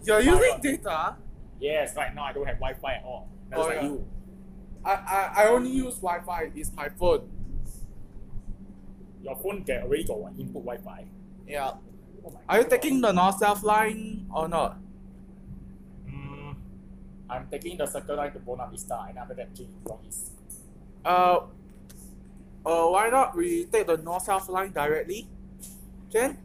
[0.05, 1.16] You're using data?
[1.59, 3.29] Yes, right now I don't have Wi-Fi at all.
[3.51, 3.83] That's Oh, like yeah.
[3.83, 4.07] you.
[4.85, 7.29] I, I, I only use Wi-Fi, it's my phone.
[9.23, 11.05] Your phone can already got one input Wi-Fi.
[11.47, 11.73] Yeah.
[12.25, 12.71] Oh Are you God.
[12.71, 14.79] taking the North South line or not?
[16.09, 16.55] Mm,
[17.31, 20.33] I'm taking the circle line to Buona Vista and after that change from East.
[21.05, 21.40] Uh,
[22.66, 25.29] uh, why not we take the North South line directly?
[26.12, 26.38] Can?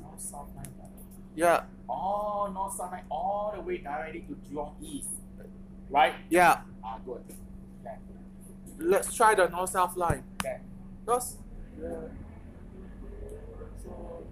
[0.00, 0.72] North South line.
[0.78, 0.90] right?
[1.34, 1.62] Yeah.
[1.88, 5.08] Oh, North South line all the way directly to Jurong East.
[5.90, 6.14] Right?
[6.30, 6.60] Yeah.
[6.84, 7.22] Ah, good.
[7.82, 7.96] Okay.
[8.78, 10.24] Let's try the North South line.
[10.42, 10.58] Okay.
[11.04, 11.36] Because,
[11.80, 11.88] yeah.
[13.82, 14.22] So,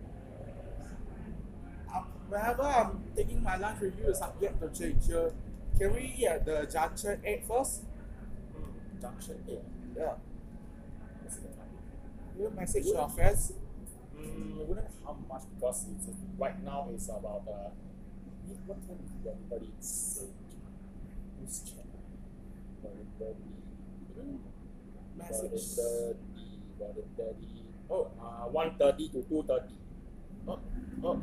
[1.95, 5.11] uh, whenever I'm taking my lunch with you, is subject to change.
[5.11, 5.31] Uh,
[5.79, 7.83] can we eat at the Junction 8 first?
[9.01, 9.59] Junction 8.
[9.97, 10.13] Yeah.
[11.25, 12.43] The?
[12.43, 13.53] You message your friends.
[14.17, 17.69] Mm, it wouldn't how much because it's right now it's about uh
[18.67, 19.27] what time is?
[19.27, 20.25] Everybody is
[23.19, 23.49] thirty.
[25.17, 25.79] Message.
[27.89, 29.75] Oh, uh, one thirty to two thirty.
[30.49, 30.59] Oh,
[31.05, 31.21] oh,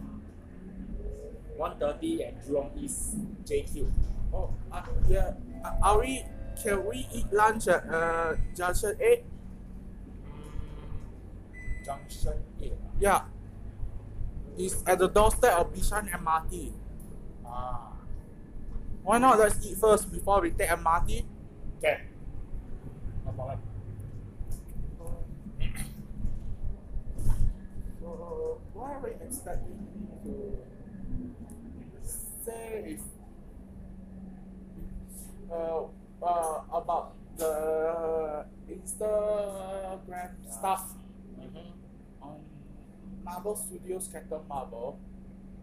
[1.57, 3.91] One thirty and Jurong East JQ.
[4.33, 5.31] oh, uh, yeah.
[5.63, 6.23] Uh, are we,
[6.61, 9.23] can we eat lunch at uh, Junction 8?
[10.27, 12.73] Mm, Junction eight.
[12.99, 13.21] Yeah.
[14.57, 16.73] It's at the doorstep of Bishan MRT.
[17.45, 17.92] Ah,
[19.03, 21.25] Why not let's eat first before we take MRT?
[21.77, 22.01] okay.
[23.25, 23.59] No problem.
[27.99, 29.87] So, why are we expecting
[30.23, 30.57] to
[32.45, 32.97] say
[35.51, 35.83] uh,
[36.23, 40.93] uh, about the Instagram stuff
[42.21, 42.39] on
[43.23, 44.97] Marvel Studios Captain Marvel,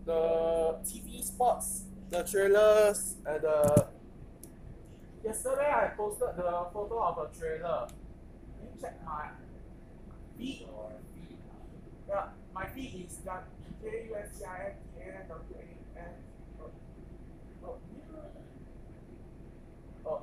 [0.05, 3.87] the TV spots, the trailers, and the
[5.25, 7.87] yesterday I posted the photo of a trailer.
[8.59, 9.29] Can you check my
[10.37, 10.67] feed?
[12.09, 13.19] Yeah, my feed is
[13.83, 16.15] J U S C I N T A N W A N.
[16.61, 17.77] Oh,
[20.07, 20.23] oh,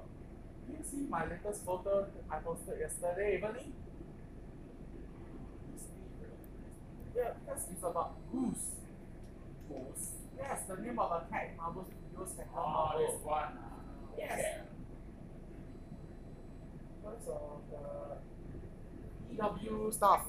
[0.69, 3.71] you see my latest photo I posted yesterday evening?
[7.15, 8.75] Yeah, because it's about Goose.
[9.69, 10.16] Goose?
[10.37, 13.07] Yes, the name of a cat Marvel Studios Captain Oh, Marvel.
[13.07, 13.57] this one.
[14.17, 14.41] Yes.
[17.03, 17.61] Because of
[19.29, 20.21] the EW stuff.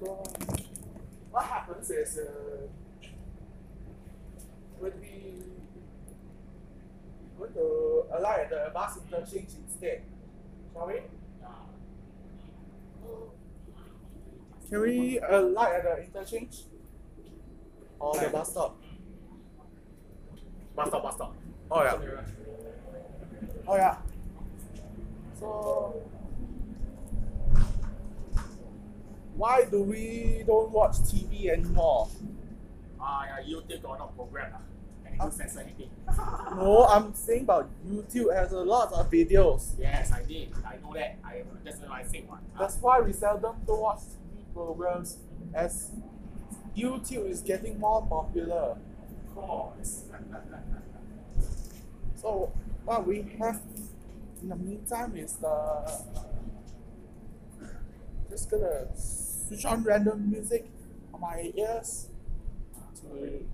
[0.00, 0.22] So,
[1.30, 2.66] what happens is uh,
[4.78, 5.42] when we
[7.38, 10.02] going to alight at the bus interchange instead.
[10.72, 11.00] Shall we?
[14.68, 16.62] Can we alight at the interchange?
[17.98, 18.76] Or the bus stop?
[20.74, 21.34] Bus stop, bus stop.
[21.70, 21.98] Oh yeah.
[23.68, 23.96] Oh yeah.
[25.38, 26.02] So
[29.36, 32.08] why do we don't watch TV anymore?
[33.00, 34.52] Ah, yeah, YouTube got no program.
[34.54, 34.60] ah.
[35.04, 35.90] And it don't censor anything.
[36.56, 39.74] No, I'm saying about YouTube has a lot of videos.
[39.78, 40.52] Yes, I did.
[40.64, 41.18] I know that.
[41.24, 42.40] I that's what I think one.
[42.58, 44.25] That's why we seldom do watch TV
[44.56, 45.18] programs
[45.54, 45.90] as
[46.76, 48.76] YouTube is getting more popular.
[48.76, 50.04] Of course.
[52.16, 52.50] So
[52.86, 53.60] what we have
[54.42, 56.02] in the meantime is the
[58.30, 60.66] just gonna switch on random music
[61.12, 62.08] on my ears
[63.02, 63.44] to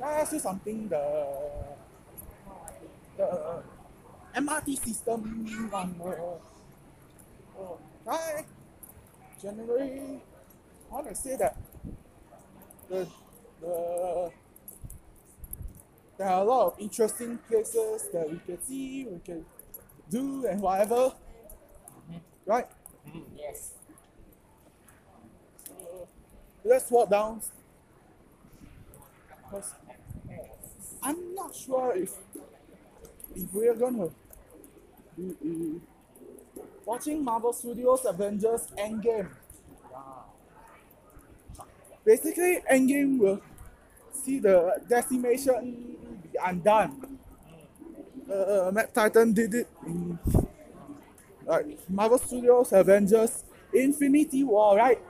[0.00, 0.88] can I ask you something?
[0.88, 1.04] The
[3.16, 3.62] the
[4.34, 6.40] MRT system on the
[7.60, 7.78] Oh,
[8.08, 8.44] I
[9.42, 10.22] generally
[10.90, 11.56] want to say that
[12.88, 13.06] the
[13.60, 14.30] the
[16.16, 19.44] there are a lot of interesting places that we can see, we can
[20.08, 21.12] do, and whatever.
[21.12, 22.18] Mm-hmm.
[22.46, 22.68] Right?
[23.08, 23.72] Mm, yes.
[25.66, 26.08] So,
[26.64, 27.40] let's walk down.
[31.02, 32.12] I'm not sure if
[33.34, 34.08] if we're gonna
[35.16, 35.80] be,
[36.84, 39.28] watching Marvel Studios Avengers Endgame.
[42.04, 43.40] Basically, Endgame will
[44.12, 47.18] see the decimation be undone.
[48.30, 50.18] Uh, Mad Titan did it in
[51.46, 55.00] like Marvel Studios Avengers Infinity War, right?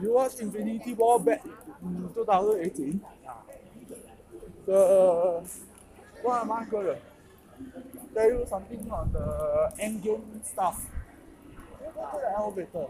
[0.00, 1.44] You watched Infinity War back
[1.82, 3.00] in 2018.
[4.68, 5.40] Uh,
[6.22, 6.96] what am I gonna
[8.14, 10.86] tell you something on the endgame stuff?
[11.80, 12.86] You Go to the elevator.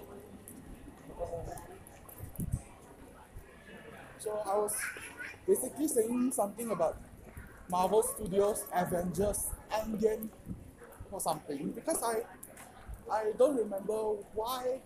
[4.18, 4.74] So I was
[5.46, 6.96] basically saying something about
[7.68, 10.28] Marvel Studios Avengers Endgame
[11.10, 12.22] or something because I
[13.10, 13.98] I don't remember
[14.34, 14.80] why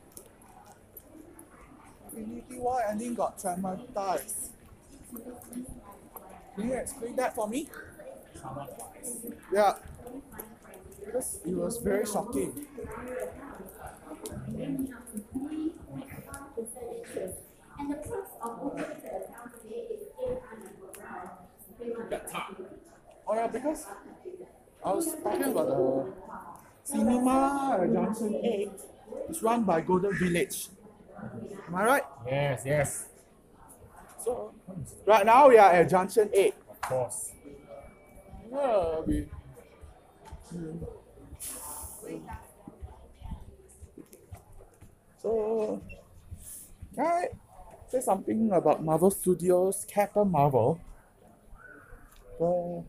[2.15, 4.51] Infinity War ending got traumatized.
[6.61, 7.69] Can you explain that for me?
[9.53, 9.75] Yeah.
[11.05, 12.67] Because it was very shocking.
[23.27, 23.87] Oh yeah, because
[24.85, 26.13] I was talking about the
[26.85, 28.71] cinema at Junction 8.
[29.29, 30.69] It's run by Golden Village.
[31.69, 32.03] Am I right?
[32.27, 33.10] Yes, yes.
[34.25, 34.55] So
[35.07, 36.55] right now we are at Junction 8.
[36.71, 37.33] Of course.
[38.53, 39.29] Yeah, we.
[45.23, 45.81] So,
[46.95, 47.29] can I
[47.89, 50.81] say something about Marvel Studios, Captain Marvel?
[52.39, 52.87] So,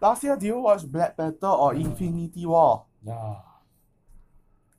[0.00, 2.84] last year, did you watch Black Panther or Infinity War?
[3.06, 3.36] Yeah.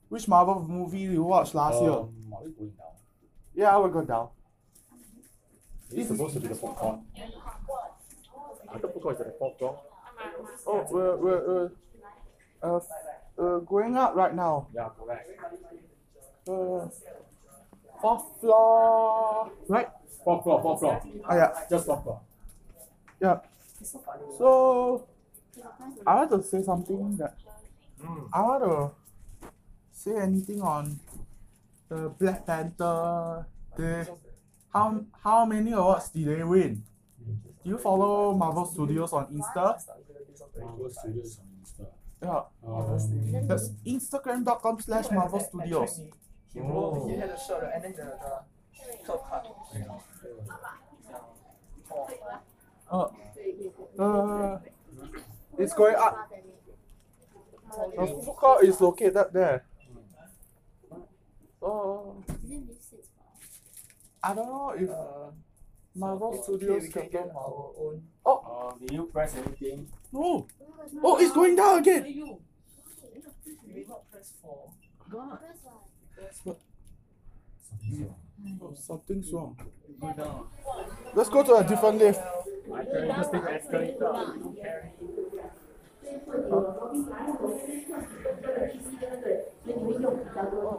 [0.10, 1.92] Which Marvel movie did you watch last year?
[1.92, 2.95] Um, are we going down?
[3.56, 4.30] Yeah, I will go down.
[5.92, 7.02] Is supposed to be the fourth floor?
[8.74, 9.80] I thought fourth is the fourth floor.
[10.68, 11.72] Oh, we're, we're, we're,
[12.64, 12.80] uh,
[13.38, 14.68] uh, going up right now.
[14.74, 15.30] Yeah, correct.
[16.48, 16.88] Uh,
[18.02, 19.88] fourth floor, right?
[20.24, 21.02] Fourth floor, fourth floor.
[21.30, 22.22] Oh yeah, Just fourth floor.
[23.22, 23.38] yeah.
[24.38, 25.08] So,
[26.08, 27.36] I want to say something that
[28.04, 28.28] Mm.
[28.34, 28.92] I want to
[29.94, 31.00] say anything on
[31.90, 33.46] the Black Panther.
[33.78, 34.06] They,
[34.74, 36.84] how how many awards did they win?
[37.64, 39.80] Do you follow Marvel Studios on Insta?
[40.60, 41.86] Marvel Studios on Insta.
[42.22, 46.00] Yeah, Um, that's Instagram.com slash Marvel Studios.
[46.54, 49.48] He rolled, he had a shot and then the, the curve cut.
[52.90, 53.08] Uh,
[54.00, 54.60] uh,
[55.58, 56.30] it's going up.
[57.98, 59.66] The food court is located there.
[61.66, 62.24] So,
[64.24, 64.90] I don't know if
[65.96, 68.04] Marvel Studios we can can get get our own.
[68.24, 69.88] Oh, um, did you press anything?
[70.14, 70.46] no.
[71.04, 72.06] Oh, it's going down again.
[72.06, 72.38] You
[73.66, 74.70] may not press for.
[78.62, 79.58] Oh, something's wrong.
[80.00, 80.48] Go down.
[81.16, 82.22] Let's go to a different lift.
[82.76, 83.32] I can just
[83.72, 84.00] take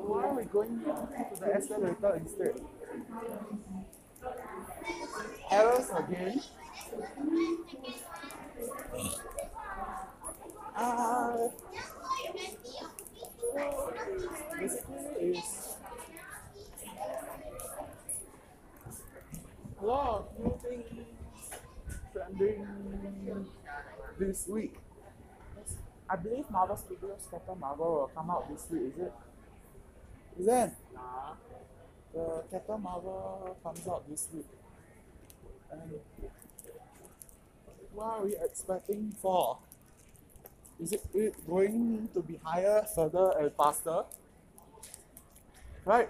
[0.07, 1.09] Why are we going to
[1.41, 2.61] the escalator instead?
[5.51, 6.41] Errors again.
[10.77, 11.49] Uh,
[14.59, 15.77] basically is
[19.81, 21.07] a lot of new things
[22.13, 22.67] trending
[24.19, 24.77] this week.
[26.09, 29.13] I believe Marvel Studios Captain Marvel will come out this week, is it?
[30.39, 30.71] Is it?
[32.15, 34.47] The Captain Marvel comes out this week.
[35.73, 35.81] And
[37.93, 39.59] what are we expecting for?
[40.81, 44.05] Is it, it going to be higher, further, and faster?
[45.85, 46.09] Right?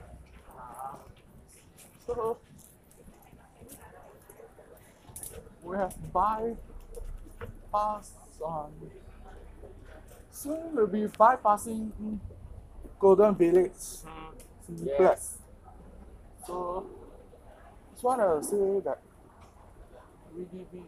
[2.06, 2.38] So,
[5.62, 6.56] we have bypass
[8.42, 8.72] on.
[10.36, 11.90] Soon we'll be bypassing
[13.00, 14.04] Golden Village
[14.68, 15.38] Cineplex.
[15.64, 16.46] Mm-hmm.
[16.46, 16.86] So,
[17.92, 19.00] just want to say that
[20.36, 20.82] we, we, we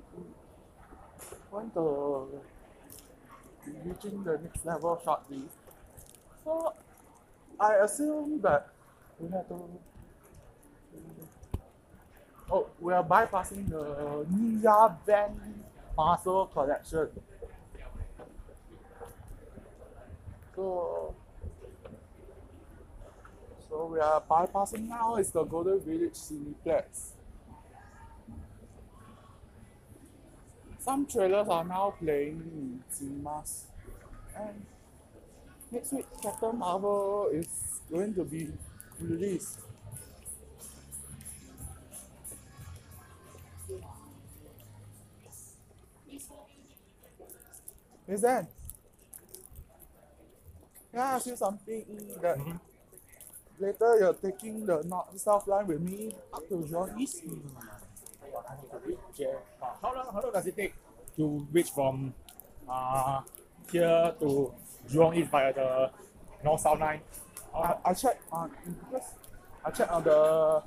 [1.50, 2.42] want to
[3.64, 5.44] be reaching the next level shortly.
[6.44, 6.74] So,
[7.58, 8.68] I assume that
[9.18, 9.64] we have to.
[12.52, 15.64] Oh, we are bypassing the Nia Van
[15.96, 17.08] Marcel collection.
[20.58, 21.14] So,
[23.70, 27.12] so we are bypassing now is the Golden Village Cineplex.
[30.80, 33.66] Some trailers are now playing in cinemas.
[34.36, 34.66] And
[35.70, 38.48] next week, Captain Marvel is going to be
[39.00, 39.60] released.
[48.08, 48.48] Is that?
[50.90, 51.84] Can I ask you something
[52.22, 52.38] that
[53.58, 57.22] later you're taking the north south line with me up to Jurong East?
[59.16, 59.34] Yeah.
[59.82, 60.74] How long how long does it take
[61.16, 62.14] to reach from
[62.68, 63.20] uh
[63.70, 64.54] here to
[64.88, 65.90] Jurong East via the
[66.42, 67.00] North South line?
[67.54, 69.08] I, I checked on because
[69.64, 70.62] I checked on the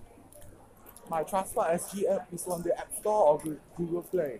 [1.10, 4.40] my transport SG app is on the App Store or Google Play.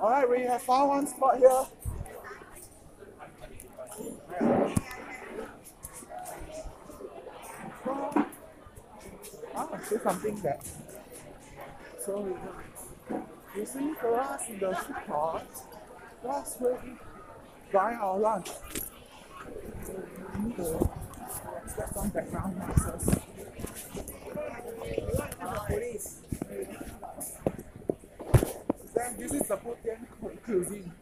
[0.00, 1.64] Alright, we have found one spot here.
[9.54, 10.66] Want say something that
[12.04, 12.38] so
[13.54, 15.42] see for us in the food court,
[16.24, 16.98] last week
[17.72, 18.48] buying our lunch.
[18.48, 20.04] So
[20.38, 20.90] we need to
[21.76, 23.20] get some background noises.
[25.66, 26.20] Police.
[28.94, 30.06] Then this is the Putian
[30.44, 30.92] cuisine.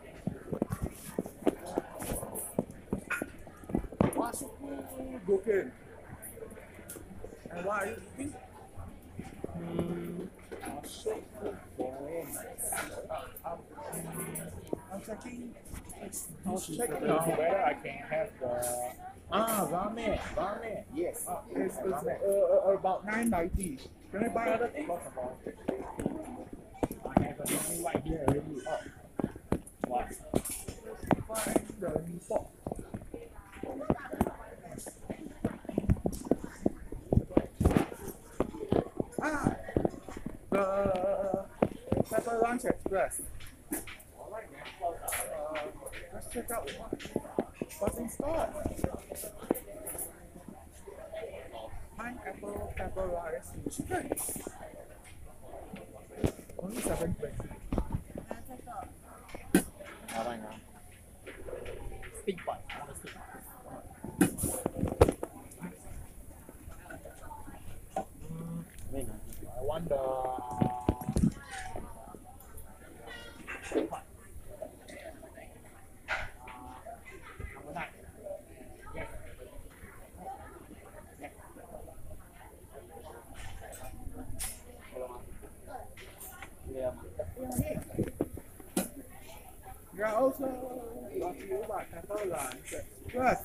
[4.15, 5.71] Washuku Goken.
[7.51, 8.35] And what are you eating?
[9.53, 10.23] Hmm,
[10.63, 12.27] Ashoku Goen.
[13.45, 13.59] I'm,
[14.93, 15.55] I'm checking.
[16.53, 17.25] Now He's checking uh, now.
[17.31, 18.93] whether I can have the
[19.33, 22.17] ah ramen ramen yes Uh, it's, it's ramen.
[22.23, 23.79] uh, uh, about 990.
[24.13, 24.91] Can I buy other things?
[27.09, 28.63] I have a nine right here already.
[28.69, 28.81] Oh.
[29.89, 30.09] What?
[31.29, 32.51] Find the mee pok.
[39.21, 39.55] Ah,
[40.51, 41.45] the
[42.11, 43.23] Pepper Lunch Express
[46.33, 46.71] check out
[47.79, 48.49] what's in store.
[51.97, 54.11] Pineapple pepper rice with chicken.
[56.59, 57.37] Only seven twenty.
[68.95, 69.07] Right
[69.59, 69.97] I want the
[93.07, 93.39] Because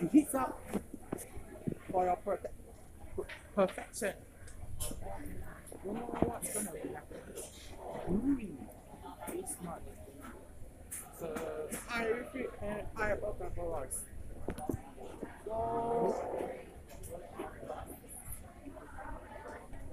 [0.00, 0.60] it heats up
[1.90, 2.46] for your prote-
[3.16, 3.26] per-
[3.66, 4.14] perfection.
[5.84, 7.44] Don't know what's gonna be happening.
[8.10, 8.38] Ooh,
[9.32, 9.56] it's.
[11.18, 14.00] So, I repeat, and I about pepper rice.
[15.44, 16.14] So,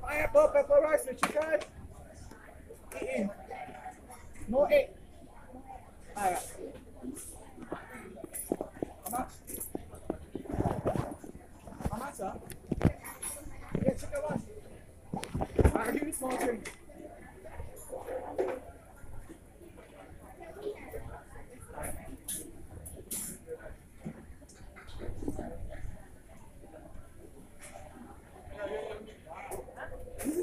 [0.02, 1.60] pineapple rice with chicken.
[4.48, 4.90] No egg.
[6.18, 6.40] Alright.
[9.04, 9.30] How much?
[11.90, 12.34] How much, sir?
[13.84, 14.42] Yeah, chicken one.
[15.66, 16.38] Alright, give me small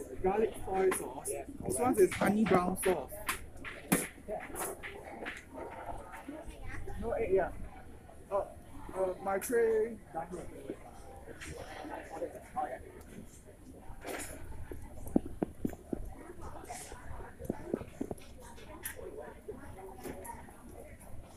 [0.09, 1.08] is garlic soy sauce.
[1.79, 3.13] This one is honey brown sauce.
[7.01, 7.51] No egg, yeah.
[8.33, 8.49] Oh,
[8.97, 9.97] uh, my tray.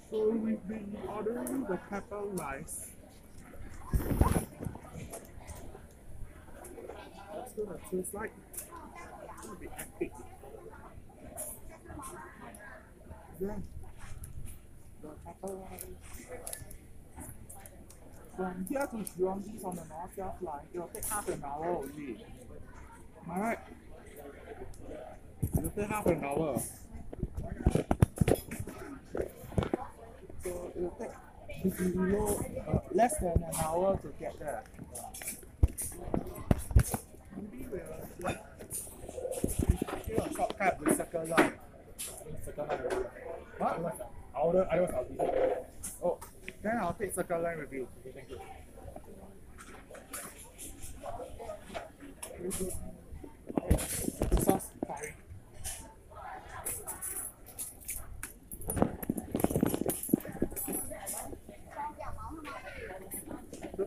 [0.10, 2.90] So we've been ordering the pepper rice.
[7.32, 8.32] What's gonna taste like?
[8.50, 8.80] It's gonna be epic.
[8.82, 9.51] Then the pepper rice.
[18.38, 21.78] From here to Jurong East on the North South line, it'll take half an hour
[21.78, 22.26] only.
[23.24, 23.60] Am I right?
[25.58, 26.62] It'll take half an hour.
[30.44, 34.64] So it'll take below uh, less than an hour to get there.
[37.36, 37.82] Maybe we'll
[39.92, 41.54] a shortcut with Circle Line.
[43.58, 44.12] What?
[44.34, 45.08] I order, I was out
[46.04, 46.18] Oh,
[46.64, 47.88] then I'll take Circle Line with you.
[48.14, 48.40] Thank you.
[54.88, 55.14] Sorry.
[63.78, 63.86] The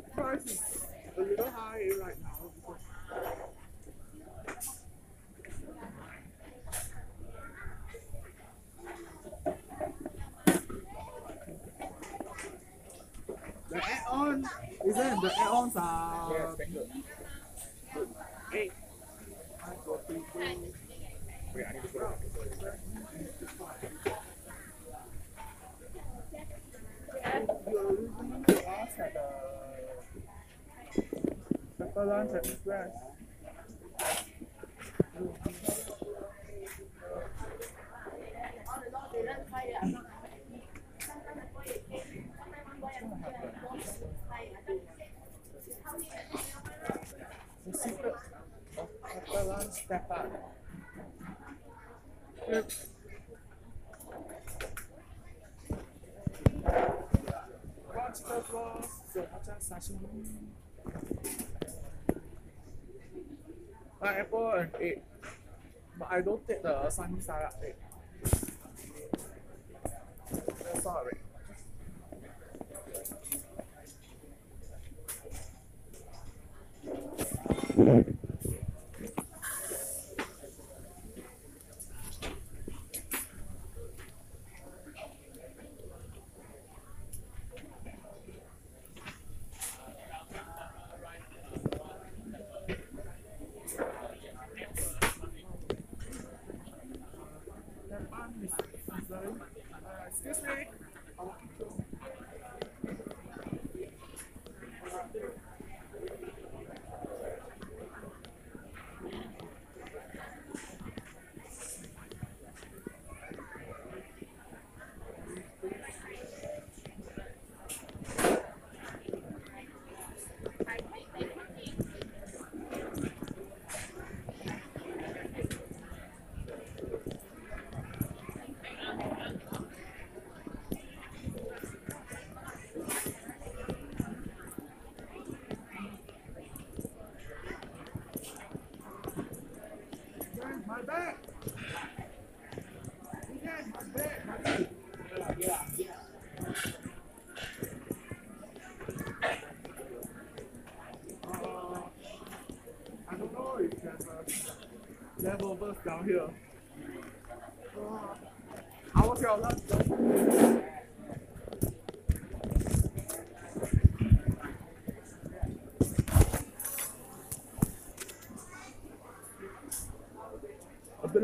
[14.96, 18.08] isn't the add-ons are Yes, thank you.
[18.52, 18.72] eight.
[19.64, 20.74] I got three, two.
[21.54, 22.14] Wait, I need to go.
[27.70, 31.02] You're listening to us at the
[31.78, 32.90] Pepper Lunch Express.
[47.66, 48.14] The secret
[48.78, 50.26] of Pepper Lunch Step Up.
[58.48, 60.24] Claws, sriracha sashimi.
[64.00, 65.02] Pineapple and egg.
[65.98, 67.74] But I don't take the sunny side egg.
[68.24, 68.38] Eh.
[70.64, 71.23] That's all right.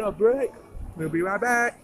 [0.01, 0.51] A break.
[0.97, 1.79] We'll be right back.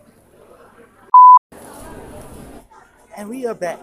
[3.17, 3.81] And we are back.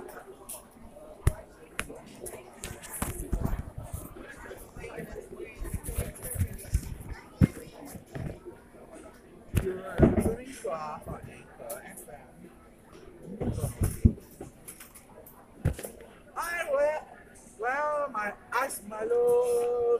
[18.63, 19.99] ice Milo.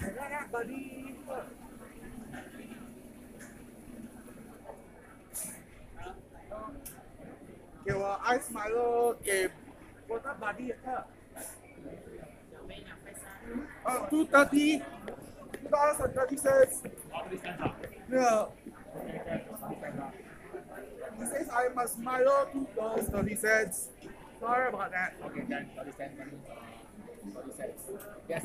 [0.00, 1.14] Banana, buddy.
[7.82, 9.48] Okay, well, ice Milo, okay.
[10.08, 11.02] Water buddy, huh?
[14.54, 14.82] 230
[15.62, 16.82] two dollars and thirty cents.
[18.12, 18.46] Yeah.
[21.18, 23.88] He says I must Milo two dollars thirty cents.
[24.40, 25.14] Sorry about that.
[25.24, 26.18] Okay, then 30 cents.
[26.18, 27.82] then, 30 cents.
[28.28, 28.44] Yes.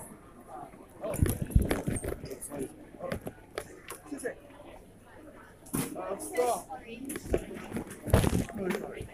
[4.09, 4.37] She said.
[5.75, 6.63] Uh, straw.
[8.55, 9.07] No, sorry.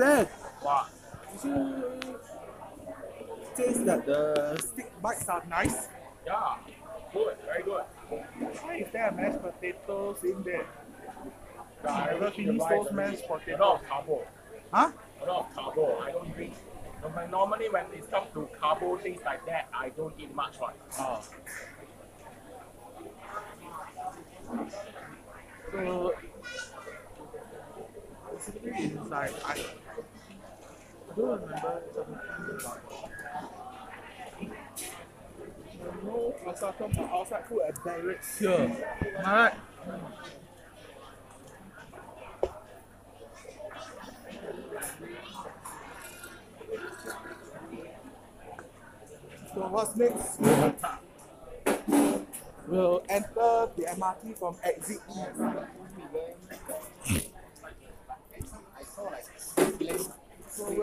[0.00, 0.86] Wow.
[1.32, 1.84] Did you
[3.56, 5.88] taste that the stick bites are nice?
[6.26, 6.56] Yeah.
[7.12, 7.36] Good.
[7.44, 7.82] Very good.
[8.62, 10.66] Why is there mashed potatoes in there?
[11.84, 13.60] Yeah, I Never finish those mashed A lot potatoes.
[13.82, 14.26] of carbo.
[14.72, 14.92] Huh?
[15.22, 15.98] A lot of carbo.
[16.00, 16.54] I don't drink.
[17.30, 20.74] Normally, when it comes to carbo things like that, I don't eat much one.
[20.98, 21.22] Oh.
[25.72, 26.14] So
[28.32, 29.58] basically it's like I,
[31.20, 31.80] I remember
[36.04, 38.86] no assault for outside food at barracks here.
[39.18, 39.54] Am I right?
[49.52, 50.40] So what's next?
[52.66, 55.20] We'll enter the MRT from exit E.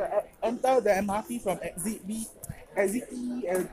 [0.06, 2.26] E- enter the MRT from exit B,
[2.76, 3.70] exit E, and,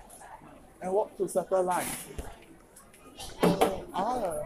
[0.83, 1.87] and walk to Circle Line.
[3.93, 4.43] Wanna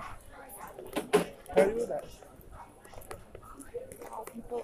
[1.54, 2.04] tell you that
[4.10, 4.62] how people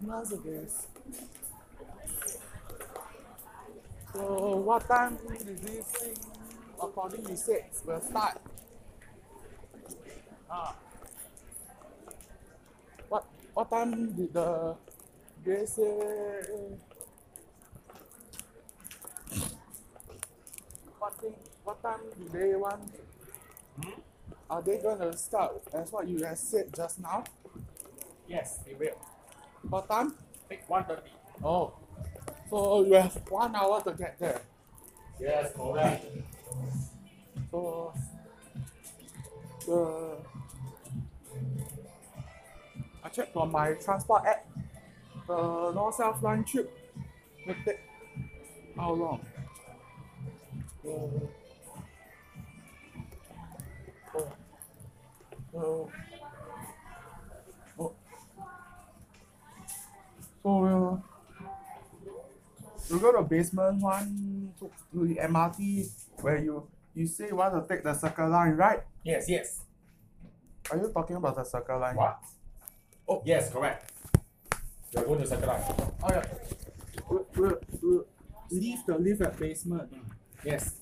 [0.00, 0.86] nowadays.
[4.14, 6.16] So what time is this thing
[6.82, 8.38] according to said will start?
[10.50, 10.74] Ah.
[13.08, 14.76] What what time did the
[15.44, 16.76] they say
[20.98, 21.34] what thing
[21.64, 22.80] what time do they want?
[24.50, 27.24] Are they gonna start as what you have said just now?
[28.26, 28.96] Yes, they will.
[29.68, 30.14] What time?
[30.48, 31.10] Take 130.
[31.44, 31.72] Oh.
[32.50, 34.40] So you have one hour to get there.
[35.20, 36.06] Yes, correct.
[37.50, 37.92] So
[39.66, 40.16] the
[43.04, 44.46] I checked on my transport app.
[45.28, 46.72] The North South line trip
[47.44, 47.80] take
[48.76, 49.20] how long?
[50.82, 51.30] Uh, oh,
[54.16, 54.32] oh,
[57.78, 57.92] oh.
[60.42, 61.02] So we'll
[62.88, 65.90] you go to basement one to, to the MRT
[66.22, 68.80] where you you say you want to take the circle line, right?
[69.04, 69.60] Yes, yes.
[70.70, 71.96] Are you talking about the circle line?
[71.96, 72.18] What?
[73.06, 73.92] Oh, yes, correct.
[74.92, 75.62] You're going to circle line.
[76.02, 76.24] Oh yeah.
[77.08, 78.04] We'll, we'll, we'll
[78.50, 79.92] leave the lift at basement.
[80.44, 80.74] Yes.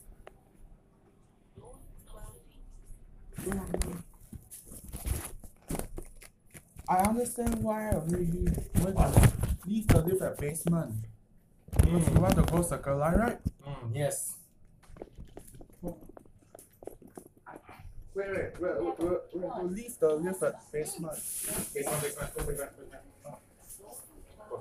[6.88, 8.46] I understand why already
[8.80, 9.32] when to
[9.66, 10.94] leave the lift at basement.
[11.70, 13.38] Because you want to go circle line, right?
[13.66, 14.34] Mm, yes.
[15.82, 15.94] Wait,
[18.16, 18.98] wait, wait, wait,
[19.34, 21.14] wait, to leave the lift at basement.
[21.74, 23.02] Basement, basement, basement, basement.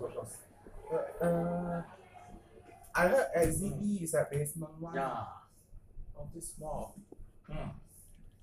[0.01, 1.81] Uh, uh,
[2.93, 4.95] I heard XZB is at basement one.
[4.95, 5.23] Yeah.
[6.17, 6.95] Of this mall.
[7.49, 7.69] Hmm.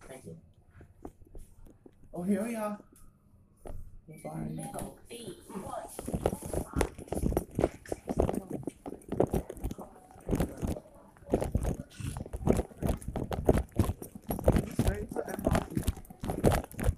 [0.09, 0.37] Thank you.
[2.15, 2.79] Oh, here we are.
[4.23, 4.69] Fine.
[14.79, 16.93] Straight to MRT.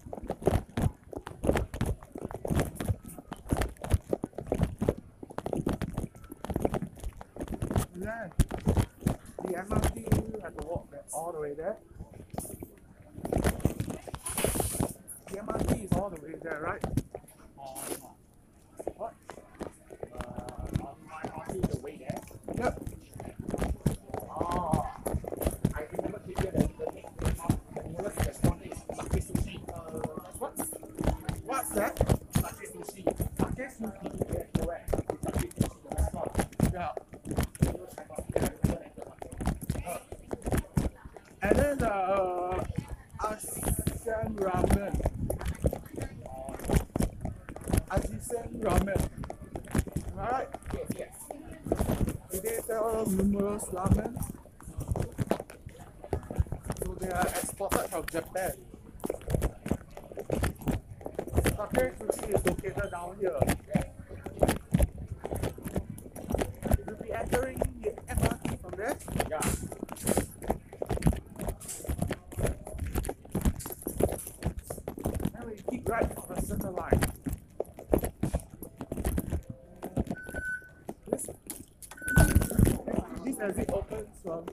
[8.00, 8.28] Yeah.
[9.44, 9.96] The MRT
[10.34, 11.76] you to walk there, all the way there.
[15.30, 16.82] The MRT is all the way there, right?
[18.96, 19.14] What?
[20.14, 22.20] Uh, on my RT, the way there.
[22.56, 22.80] Yep.
[24.30, 24.86] Oh,
[25.74, 29.56] I remember clearly that the next stop, the nearest restaurant is Sakae Sushi.
[29.68, 29.72] Uh,
[30.38, 30.62] what's
[31.44, 31.96] What's that?
[31.96, 33.04] Sakae Sushi?
[33.38, 34.32] Sakae Sushi.
[34.32, 34.90] Yes, correct.
[34.90, 36.30] Sakae Sushi, the restaurant.
[36.72, 36.90] Yeah.
[37.24, 39.98] You know, Taiwan, yeah, you know that one.
[41.42, 42.64] And then the uh,
[43.20, 44.94] Ajisen Ramen.
[47.90, 49.00] Ajisen Ramen.
[50.12, 50.48] Am I right?
[50.72, 51.14] Yes, yes.
[52.32, 52.60] Do they
[53.64, 54.12] ramen?
[56.84, 58.52] So they are exported from Japan.
[61.56, 63.40] Sakae Sushi is located down here.
[66.86, 68.96] You'll be entering the MRT from there.
[69.30, 69.40] Yeah.
[75.36, 77.00] And we keep right on the center line.
[81.10, 81.28] This,
[83.24, 84.44] this exit opens from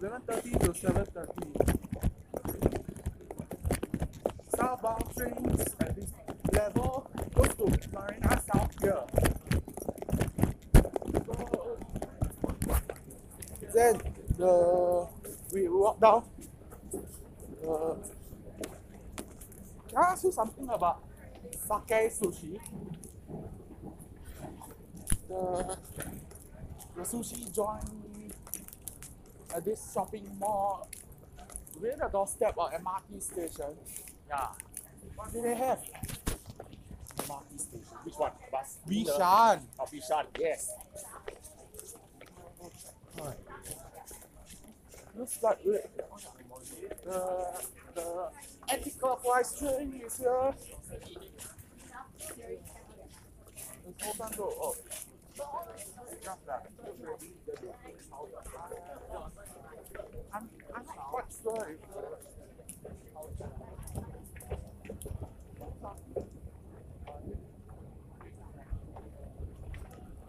[0.00, 1.72] 11.30 to 7.30.
[4.56, 6.10] Southbound trains at this
[6.52, 9.04] level goes to Marina South here.
[11.26, 11.78] So,
[13.74, 14.00] then
[14.38, 15.06] the
[15.52, 16.24] we walk down.
[17.66, 17.94] Uh,
[19.88, 21.00] can I ask you something about
[21.72, 22.60] Sakae sushi?
[25.26, 25.78] The,
[26.96, 28.34] the sushi joint
[29.54, 30.86] at this shopping mall
[31.80, 33.74] within the doorstep of MRT station.
[34.28, 34.48] Yeah.
[35.16, 35.78] What do they have?
[37.16, 37.96] MRT station.
[38.04, 38.32] Which one?
[38.50, 38.78] Bus?
[38.86, 39.60] Bishan.
[39.80, 40.72] Oh, Bishan, yes.
[45.16, 45.82] Looks like the
[47.94, 48.30] the
[48.68, 50.54] anti-clockwise train is here.
[53.84, 54.52] Let's open door.
[54.60, 54.74] Oh.
[56.46, 56.66] That.
[60.34, 61.68] I'm, I'm quite sure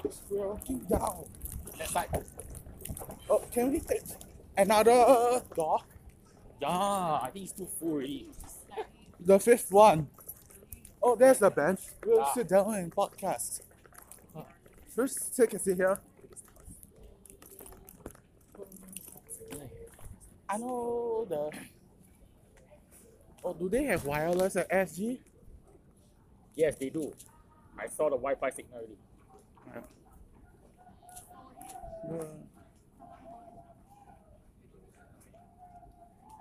[0.06, 1.26] if we're walking down.
[1.78, 2.10] That's right.
[3.30, 4.02] Oh, can we take
[4.58, 5.80] another door?
[6.62, 8.30] Yeah, I think it's too full already.
[9.20, 10.08] The fifth one.
[11.04, 11.82] Oh, there's the bench.
[12.06, 12.34] We'll Ah.
[12.34, 13.62] sit down and podcast.
[14.96, 16.00] First, take a seat here.
[20.50, 21.52] I know the.
[23.44, 25.20] Oh, do they have wireless at SG?
[26.56, 27.12] Yes, they do.
[27.78, 28.98] I saw the Wi-Fi signal already.
[32.08, 32.28] The,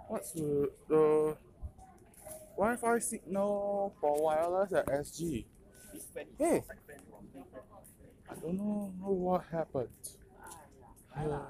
[0.08, 1.36] what's the, the
[2.62, 5.44] Wi-Fi signal for wireless at SG?
[6.38, 6.62] Hey,
[8.30, 9.88] I don't know what happened.
[11.16, 11.40] Yeah.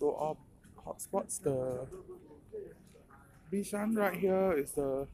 [0.00, 0.36] So our
[0.80, 1.86] hotspots the
[3.52, 5.06] Bishan right here is the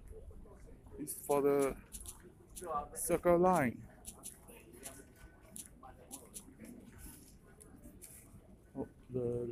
[1.00, 1.74] is for the
[2.94, 3.78] circle line.
[8.78, 9.48] Oh, the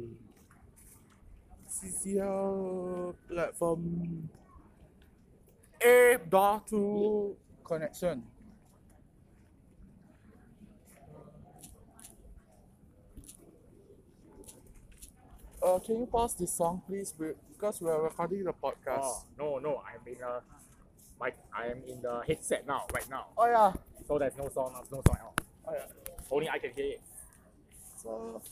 [1.69, 4.31] CCL platform
[5.83, 8.23] A door to connection.
[15.63, 17.15] Uh, can you pause this song, please?
[17.19, 19.03] We, because we are recording the podcast.
[19.03, 20.41] Oh, no, no, I'm in a,
[21.19, 23.27] my, I am in the headset now, right now.
[23.37, 23.73] Oh yeah.
[24.07, 25.35] So there's no sound, there's no sound at all.
[25.67, 26.15] Oh yeah.
[26.31, 27.01] Only I can hear it.
[27.97, 28.43] So,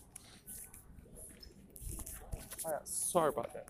[2.66, 3.66] oh, yeah, sorry about that.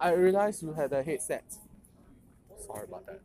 [0.00, 1.44] I realized you had a headset.
[2.66, 3.20] Sorry about that.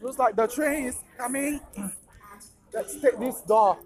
[0.00, 1.60] Looks like the train is coming.
[2.72, 3.78] Let's take this door.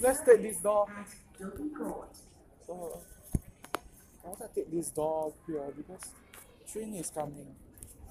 [0.00, 0.86] let's take this door.
[2.66, 3.00] So,
[4.24, 6.10] I want to take this door here because
[6.70, 7.54] train is coming.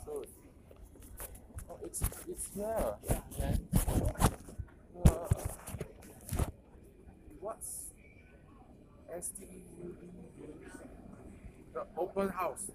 [0.05, 0.23] So,
[1.69, 2.95] oh, it's it's here.
[3.41, 3.67] And,
[5.05, 5.27] uh,
[7.45, 7.91] what's
[9.21, 9.45] STU?
[11.75, 12.71] The open house.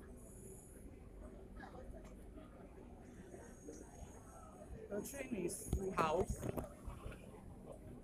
[4.88, 6.36] The train is full house.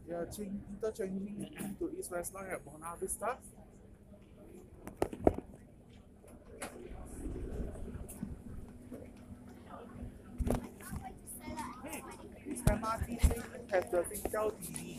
[0.09, 3.37] They are chang- interchanging to East West Line at Buona Vista.
[11.85, 12.03] Hey,
[12.45, 14.99] this MRT thing has the Singtel TV.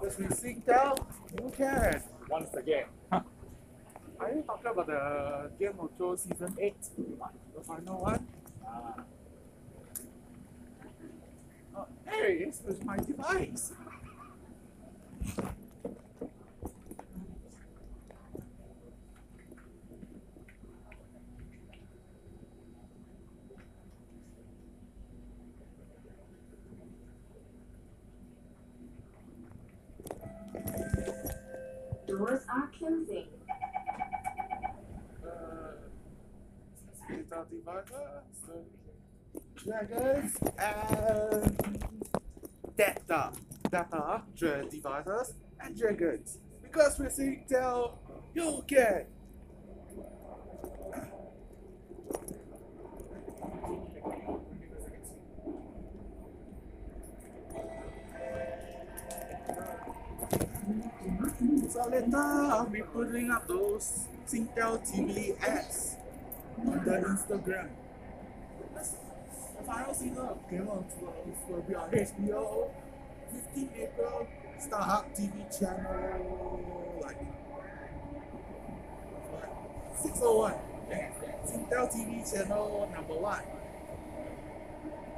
[0.00, 1.06] Because we synced out,
[1.40, 2.02] Who cares?
[2.28, 2.84] Once again.
[3.12, 3.20] Huh.
[4.20, 6.74] Are you talking about the Game of Thrones Season 8?
[7.56, 8.26] The final one?
[8.64, 9.02] Uh,
[11.76, 13.72] oh, hey, this is my device.
[39.64, 41.86] Dragons, and
[42.76, 43.32] data.
[43.70, 44.22] Data,
[44.70, 46.38] devices, and dragons.
[46.62, 47.94] Because with Singtel,
[48.34, 49.06] you can.
[61.68, 65.96] So later, I'll be putting up those Singtel TV ads
[66.58, 67.68] on the Instagram.
[69.66, 72.70] Final season of Game of Thrones will be on HBO.
[73.32, 74.26] 15 April,
[74.60, 76.60] StarHub TV channel,
[77.02, 77.16] like,
[79.32, 80.54] like 601.
[81.46, 83.42] Singtel TV channel number one.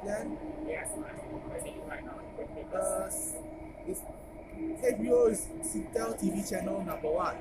[0.05, 0.37] Then,
[0.67, 2.77] Yes, I it right now.
[2.79, 3.09] uh,
[3.87, 4.01] it's,
[4.81, 7.35] HBO is Singtel TV channel number one.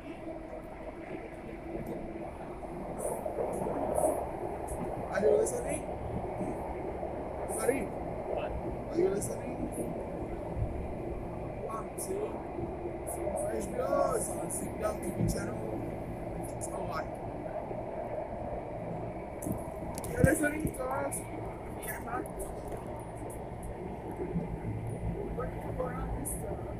[5.13, 5.96] Are you listening?
[7.59, 7.89] Sorry.
[8.37, 9.57] Are you listening?
[11.65, 12.29] One, two.
[13.57, 15.57] HBO is on Singtel TV channel.
[16.59, 17.07] It's alright.
[20.13, 21.17] You're listening to us?
[21.87, 22.23] Yeah, man.
[25.37, 26.76] What do you go around this uh,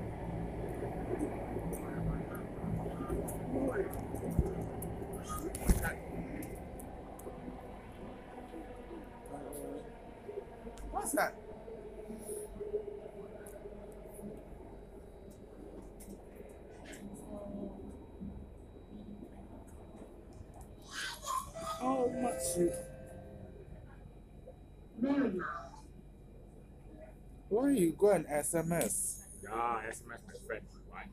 [27.77, 29.21] you go and SMS?
[29.43, 30.65] Yeah, SMS my friend.
[30.89, 31.05] Why?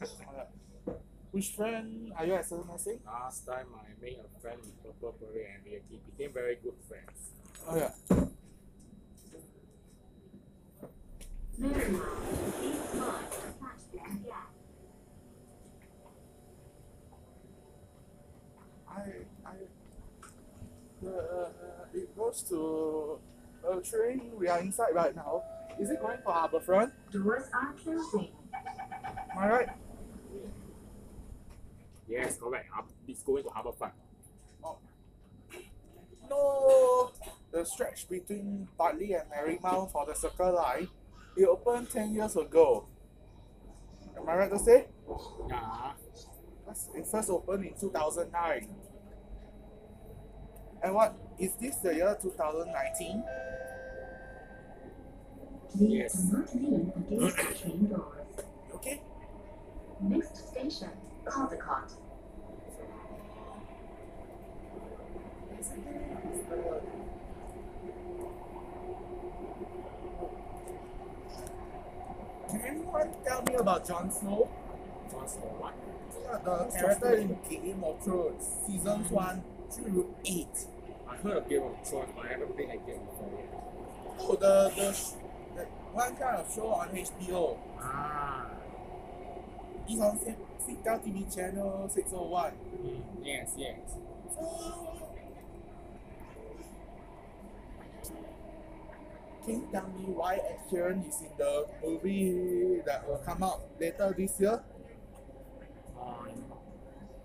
[0.00, 0.44] Uh,
[1.32, 3.00] Which friend are you SMSing?
[3.06, 6.74] Last time I made a friend with Purple Beret and we we became very good
[6.86, 7.32] friends.
[7.66, 7.92] Oh yeah.
[11.58, 12.62] Marymount.
[12.62, 13.98] East line attached to
[14.28, 14.50] gap.
[18.90, 19.00] I
[19.46, 19.54] I
[21.00, 23.18] the uh, it goes to
[23.66, 24.32] a train.
[24.36, 25.42] We are inside right now.
[25.80, 26.92] Is it going for Harbourfront?
[27.10, 28.28] Doors are closing.
[29.32, 29.68] Am I right?
[32.08, 32.68] Yes, correct.
[33.08, 33.92] It's going to Harbourfront.
[34.62, 34.78] Oh.
[36.28, 37.10] No!
[37.50, 40.88] The stretch between Bartley and Marymount for the Circle Line,
[41.36, 42.86] it opened 10 years ago.
[44.16, 44.86] Am I right to say?
[45.08, 45.48] Uh-huh.
[45.48, 45.92] Yeah.
[46.94, 48.68] It first opened in 2009.
[50.82, 53.24] And what is this the year 2019?
[55.78, 56.34] Doors.
[58.74, 59.00] Okay.
[60.00, 60.88] Next station,
[61.24, 61.92] Caldecott.
[72.50, 74.50] Can anyone tell me about Jon Snow?
[75.10, 75.74] Jon Snow what?
[76.24, 79.14] Yeah, the character in Game of Thrones, seasons mm-hmm.
[79.14, 80.66] one through eight.
[81.08, 83.62] I heard of Game of Thrones, but I haven't played that game before yet.
[84.18, 85.21] Oh, the the, the
[85.92, 87.56] one kind of show on HBO.
[87.80, 88.46] Ah.
[89.88, 92.52] It's on Singtel TV channel six oh one.
[92.80, 93.78] Mm, yes, yes.
[94.34, 95.10] So
[99.44, 100.38] can you tell me why
[100.70, 104.62] Sheeran is in the movie that will come out later this year?
[106.00, 106.30] Um,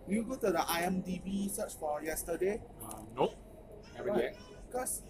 [0.08, 2.62] You go to the IMDb search for yesterday.
[2.84, 3.36] uh, nope.
[3.96, 4.36] Haven't yet.
[4.72, 5.02] Because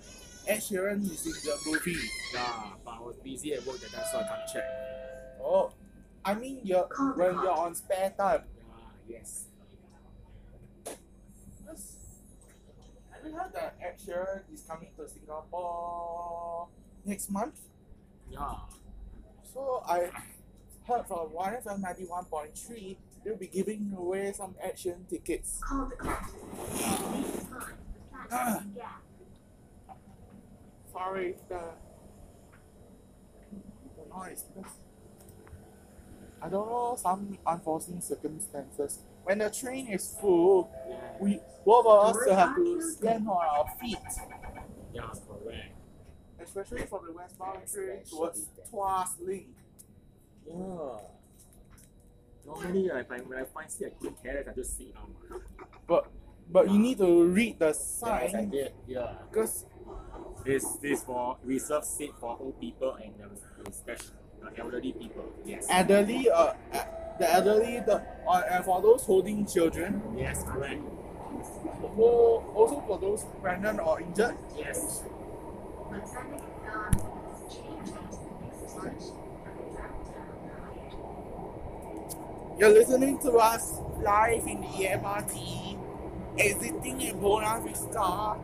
[0.47, 1.97] Ed Sheeran is in the movie.
[2.33, 4.63] Yeah, but I was busy at work that time, so I can't check.
[5.41, 5.71] Oh,
[6.23, 8.43] I mean you're when you're on spare time.
[9.07, 9.45] Yeah, yes.
[10.85, 11.97] Because
[13.11, 16.67] have you heard that Ed Sheeran is coming to Singapore
[17.05, 17.59] next month?
[18.31, 18.55] Yeah.
[19.53, 20.09] So I
[20.87, 25.59] heard from YFM 91.3 they'll be giving away some Ed Sheeran tickets.
[25.61, 26.31] Call the contact.
[28.31, 28.63] Ah.
[28.69, 28.75] Time.
[30.97, 31.35] Platform gap.
[31.35, 31.61] Sorry, the,
[34.01, 34.43] the noise.
[34.55, 34.71] Because
[36.41, 38.99] I don't know some unforeseen circumstances.
[39.23, 40.71] When the train is full,
[41.19, 43.97] we both of us will have to stand on our feet.
[44.93, 45.73] Yeah, correct.
[46.39, 49.47] Especially from the westbound train towards Tuas Link.
[50.47, 50.99] Yeah.
[52.45, 55.13] Normally, I find, when I find see a good carrot, I just sit down.
[55.85, 56.07] But
[56.49, 58.71] but you need to read the Yes, I sign did.
[58.87, 59.15] Yeah.
[59.29, 59.65] because
[60.45, 63.27] This this for reserved seat for old people and the,
[63.63, 64.15] the special
[64.45, 65.25] uh, elderly people.
[65.45, 65.67] Yes.
[65.69, 66.83] elderly, uh, uh,
[67.19, 70.81] the elderly, the uh, for those holding children, yes, correct.
[71.95, 74.38] for, also for those pregnant or injured.
[74.57, 75.03] Yes.
[75.91, 76.95] Mechanic guard.
[77.49, 78.11] Change at
[78.41, 79.17] next station.
[82.59, 85.77] You're listening to us live in the MRT,
[86.39, 88.38] exiting in Buona Vista.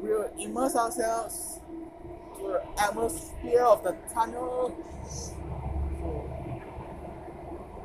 [0.00, 1.60] We'll immerse ourselves
[2.38, 4.74] to the atmosphere of the tunnel.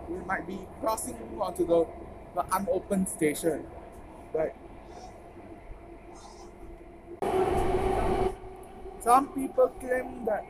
[0.08, 1.88] We might be crossing onto the,
[2.36, 3.66] the unopened station.
[4.34, 4.56] Right.
[9.02, 10.46] Some people claim that,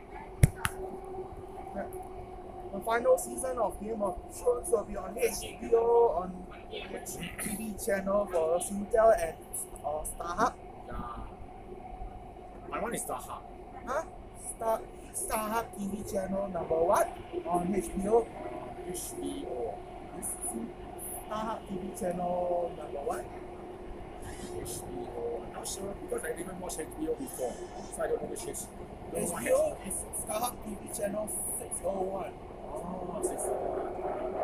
[1.74, 1.88] that
[2.74, 6.46] the final season of Game of Thrones will be on HBO on
[7.38, 9.34] TV channel for Singtel and
[9.86, 10.54] uh, StarHub.
[10.88, 11.22] Yeah.
[12.68, 13.42] My one is StarHub.
[13.86, 14.02] Huh?
[14.56, 14.80] Star
[15.14, 17.16] StarHub TV channel number what
[17.46, 18.26] on HBO?
[18.90, 19.74] HBO.
[21.30, 23.24] StarHub TV channel number what?
[24.58, 25.46] HBO.
[25.46, 27.54] I'm not sure because I didn't watch HBO before,
[27.94, 28.66] so I don't know which is.
[29.14, 29.94] HBO is
[30.26, 32.32] StarHub TV channel 601.
[32.74, 33.04] Oh.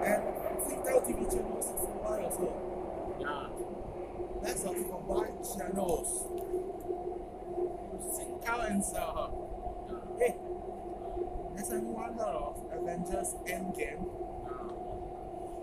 [0.04, 0.22] And
[0.64, 2.48] Singtel TV channel 601 also.
[3.20, 3.46] Yeah.
[4.42, 6.08] That's a combined channels.
[8.14, 9.32] Singtel and StarHub.
[10.18, 10.36] Hey,
[11.56, 14.00] has anyone heard of Avengers Endgame?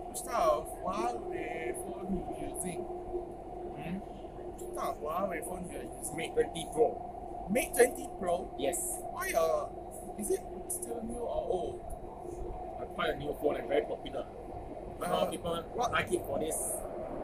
[0.08, 2.80] Which type of Huawei phone you using?
[2.80, 3.98] Hmm?
[4.58, 6.16] Which type of Huawei phone you using?
[6.16, 7.48] Mate 20 Pro.
[7.50, 8.54] Mate 20 Pro?
[8.58, 8.98] Yes.
[9.10, 9.66] Why uh,
[10.20, 11.97] is it still new or old?
[12.98, 14.26] Quite a new phone and very popular.
[14.98, 16.58] A lot Uh, of people what- like it for this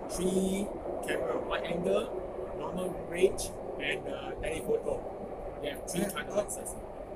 [0.08, 0.68] three
[1.04, 2.04] camera wide angle,
[2.60, 5.02] normal range, and uh, telephoto.
[5.60, 6.70] They have three kind of uh, lenses.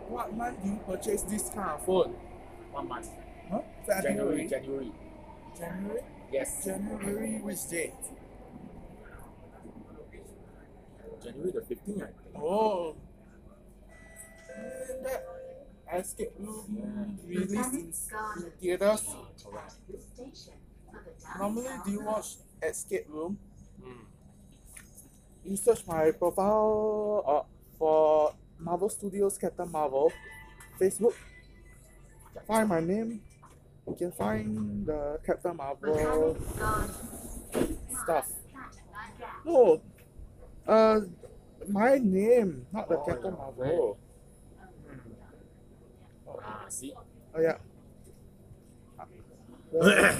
[0.09, 2.15] What month do you purchase this kind of phone?
[2.73, 3.07] One month.
[3.49, 3.61] Huh?
[3.87, 4.49] January.
[4.49, 4.49] February?
[4.49, 4.93] January.
[5.57, 6.03] January?
[6.33, 6.65] Yes.
[6.65, 7.95] January which date?
[11.23, 12.43] January the 15th, I think.
[12.43, 12.97] Oh.
[14.57, 15.25] And that
[15.93, 17.93] Escape Room released in,
[18.61, 19.03] theaters.
[19.45, 19.75] Correct.
[19.89, 20.55] The station
[20.91, 23.39] for the Normally, do you watch Escape Room?
[23.83, 24.05] Mm.
[25.45, 27.43] You search my profile uh,
[27.79, 30.13] for Marvel Studios Captain Marvel,
[30.81, 31.15] Facebook.
[32.47, 33.21] Find my name.
[33.87, 36.37] You can find the Captain Marvel
[38.03, 38.29] stuff.
[39.45, 39.81] No,
[40.67, 41.01] uh,
[41.69, 43.33] my name, not the Oh, Captain.
[43.35, 43.99] Marvel.
[46.49, 46.95] Ah, see?
[47.35, 47.59] Oh yeah.
[49.73, 50.17] The,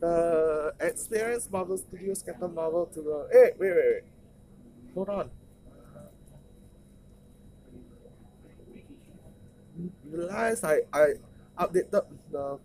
[0.00, 4.04] the experience Marvel Studios Captain Marvel to the hey wait wait wait.
[4.94, 5.30] Hold on.
[10.04, 11.14] Realize I I
[11.58, 12.58] updated the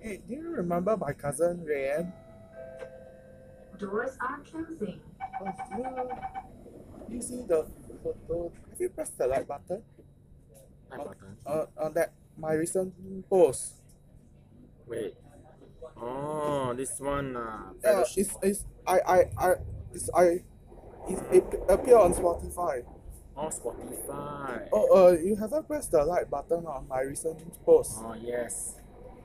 [0.00, 2.12] Hey, do you remember my cousin Rayan?
[3.78, 5.00] Doors are closing.
[5.40, 5.84] Oh, you,
[7.12, 7.66] you see the
[8.02, 8.52] photo?
[8.70, 9.82] Have you pressed the like button?
[10.90, 11.36] Like button.
[11.46, 12.94] Uh, on that my recent
[13.28, 13.74] post.
[14.86, 15.14] Wait.
[16.00, 17.36] Oh, this one.
[17.36, 19.54] Uh, Yeah, it's, it's I I I
[19.92, 20.24] it's I
[21.08, 22.84] it, it appear on Spotify.
[23.36, 24.68] Oh, Spotify.
[24.72, 27.98] Oh, uh, you haven't pressed the like button on my recent post.
[27.98, 28.74] Oh, yes.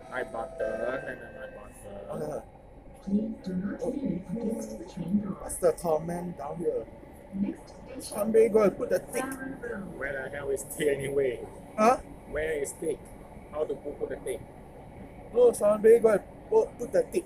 [0.09, 2.21] My button and then my button.
[2.21, 2.45] Okay.
[3.03, 5.35] Please do not lean against the train.
[5.41, 6.85] What's the comment down here?
[7.99, 9.23] Somebody go and put the tick.
[9.95, 11.39] Where the hell is tick anyway?
[11.77, 11.97] Huh?
[12.31, 12.99] Where is tick?
[13.51, 14.41] How to put, put the tick?
[15.33, 17.25] No, somebody go and put, put the tick.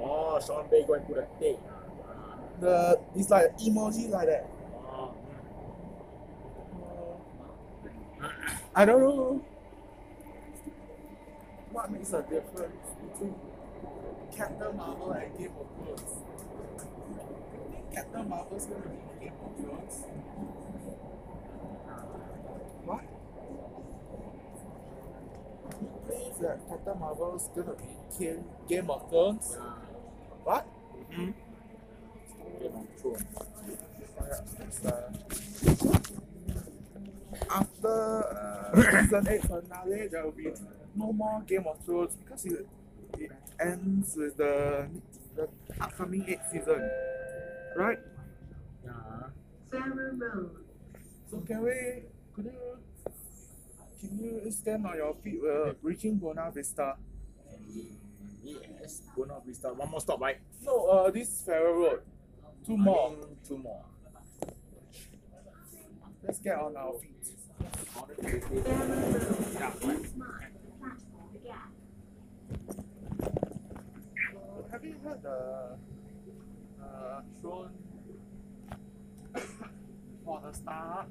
[0.00, 1.58] Oh, Sean Bay go and put a tick.
[2.60, 4.46] The it's like emoji like that.
[4.84, 5.14] oh,
[8.74, 9.44] I don't know.
[11.70, 13.34] What makes a difference between
[14.36, 16.22] Captain Marvel and Game of Thrones?
[17.94, 20.04] Captain Marvel's gonna be in Game of Thrones?
[22.84, 23.04] What?
[26.08, 27.74] Think that Captain Marvel's gonna
[28.18, 29.56] be in Game of Thrones?
[30.44, 30.66] What?
[31.12, 31.30] mm-hmm.
[32.60, 33.24] Game of Thrones.
[37.50, 40.48] After uh, season 8 finale, there will be
[40.94, 42.66] no more Game of Thrones because it,
[43.18, 44.88] it ends with the,
[45.36, 45.48] the
[45.80, 46.90] upcoming 8th season.
[47.76, 47.98] Right?
[48.84, 48.92] Yeah.
[49.70, 50.50] Farrer Road.
[51.30, 52.02] So can we,
[52.34, 52.78] could you,
[54.00, 56.96] can you stand on your feet uh, reaching Buona Vista?
[58.42, 59.02] Yes.
[59.16, 59.68] Buona Vista.
[59.72, 60.38] One more stop, right?
[60.62, 62.00] No, uh, this is Farrer Road.
[62.66, 63.12] Two more.
[63.12, 63.84] I two more.
[66.22, 67.10] Let's get on our feet.
[68.22, 68.70] Yeah,
[69.60, 69.80] right.
[69.80, 71.70] Please mind the platform gap.
[74.70, 75.76] Have you heard the uh,
[76.92, 77.70] Uh, throne
[80.24, 81.06] for the start?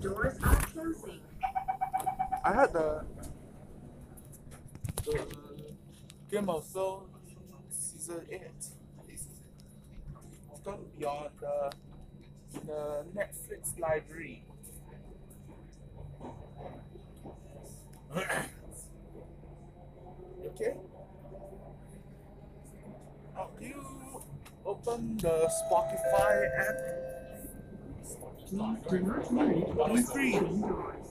[0.00, 1.20] Doors are closing.
[2.44, 3.04] I had the
[5.04, 5.26] the
[6.30, 7.10] Game of Thrones
[7.70, 8.42] season eight
[9.12, 9.26] is
[10.52, 11.72] it's going to be on the
[12.66, 14.44] the Netflix library.
[20.46, 20.76] okay.
[23.38, 24.22] Oh, you
[24.64, 26.78] open the Spotify app?
[28.02, 30.32] Please do not lean It's against the free.
[30.32, 31.06] train doors.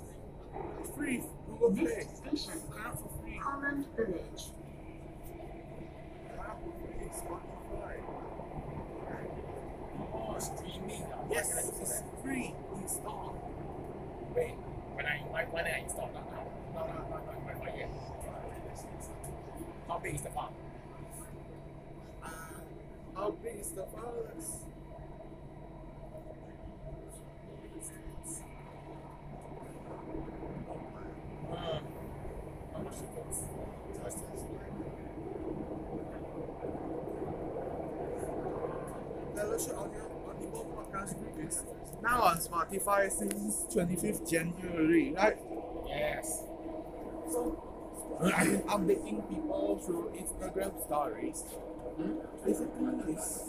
[0.96, 1.84] Free Google Play.
[1.86, 3.38] Next station, App for free.
[3.38, 4.44] Holland Village.
[6.40, 7.10] App for free.
[7.22, 7.96] Spotify.
[10.14, 11.02] Oh, streaming.
[11.02, 12.24] Why Yes, can I do it's that?
[12.24, 12.48] free.
[12.82, 13.36] Install.
[14.36, 14.56] Wait,
[14.96, 16.44] when I why, when I install that now?
[16.74, 17.90] No, no, no, no, Wi-Fi yet.
[19.88, 20.54] How big is the farm?
[20.54, 20.65] Uh,
[23.16, 24.58] how big is the virus?
[32.74, 33.44] How much it costs?
[34.04, 34.42] Just as
[39.36, 41.52] Fellowship Audio Audible Podcast Group
[42.02, 45.38] now on Spotify since 25th January, right?
[45.88, 46.44] Yes.
[47.32, 47.62] So,
[48.22, 51.44] I've been updating people through Instagram stories.
[51.98, 53.44] Basically, it's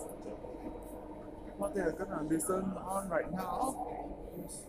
[1.59, 3.89] what they're gonna listen on right now.
[4.45, 4.67] is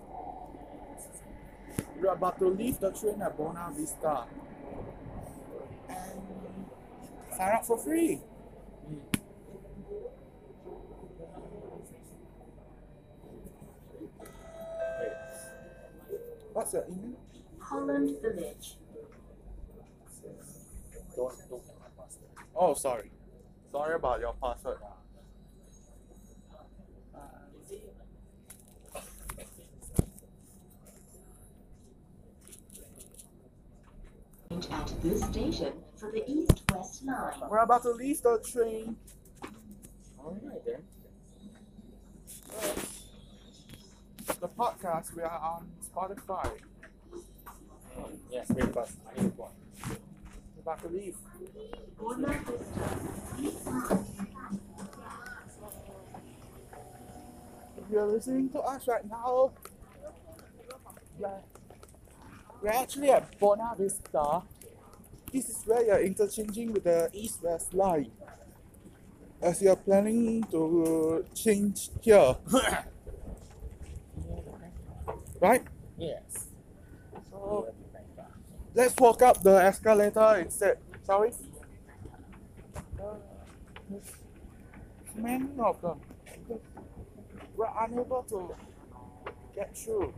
[2.02, 4.26] We're about to leave the train at Buona Vista
[5.90, 6.22] and
[7.36, 8.22] sign up for free.
[15.00, 15.12] Wait.
[16.54, 17.20] What's your email?
[17.60, 18.78] Holland Village.
[21.16, 22.30] Don't don't get my password.
[22.56, 23.12] Oh, sorry.
[23.72, 24.80] Sorry about your password.
[34.72, 37.34] At this station for the east-west line.
[37.50, 38.98] We're about to leave the train.
[40.20, 40.84] Alright then.
[44.40, 46.52] The podcast, we are on Spotify.
[48.32, 48.98] Yes, wait first.
[49.08, 49.44] I need to go.
[49.44, 49.67] We're
[50.68, 51.16] about to leave.
[51.98, 53.00] Buona Vista.
[53.36, 54.04] Please mind
[54.78, 56.82] the platform gap.
[57.78, 59.54] If you're listening to us right now,
[61.22, 61.38] yeah,
[62.62, 64.42] we're actually at Buona Vista.
[65.32, 68.12] This is where you're interchanging with the East West line.
[69.42, 72.36] As you're planning to change here,
[75.40, 75.64] right?
[75.98, 76.48] Yes.
[77.30, 77.74] So
[78.78, 81.30] let's walk up the escalator instead, shall we?
[83.02, 83.16] Uh,
[85.16, 86.00] many of them.
[87.56, 88.56] We're unable to
[89.56, 90.14] get through.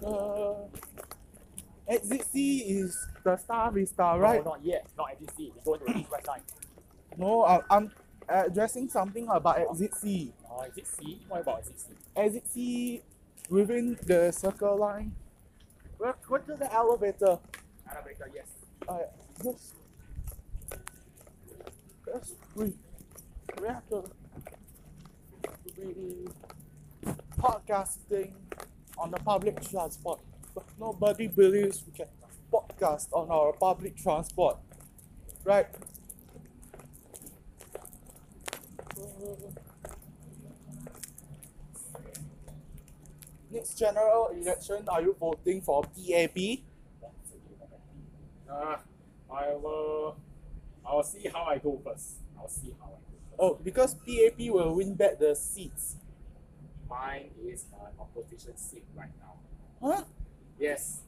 [0.00, 0.68] The
[1.88, 4.44] exit C is the Star Vista, right?
[4.44, 4.86] No, not yet.
[4.96, 5.52] Not at DC.
[5.56, 6.40] It's going to the west line.
[7.16, 7.90] No, I- I'm
[8.28, 10.32] addressing something about exit C.
[10.48, 11.20] Oh, is it C?
[11.28, 11.88] What about is it C?
[12.14, 13.02] Exit C
[13.48, 15.12] within the circle line.
[15.98, 17.38] We're going to the elevator.
[17.90, 18.48] Elevator, yes.
[18.88, 18.98] Uh,
[19.44, 19.72] yes.
[22.06, 22.72] Yes, we,
[23.60, 24.04] we have to
[25.76, 26.28] be
[27.38, 28.32] podcasting
[28.98, 30.20] on the public transport,
[30.54, 32.06] but nobody believes we can
[32.52, 34.56] podcast on our public transport,
[35.44, 35.66] right?
[43.50, 46.36] Next general election, are you voting for PAP?
[48.50, 48.76] Uh,
[49.32, 50.16] I will.
[50.84, 52.16] I will see how I go first.
[52.38, 53.36] I'll see how I go first.
[53.38, 55.96] Oh, because PAP will win back the seats.
[56.88, 59.34] Mine is an opposition seat right now.
[59.82, 60.04] Huh?
[60.58, 61.00] Yes,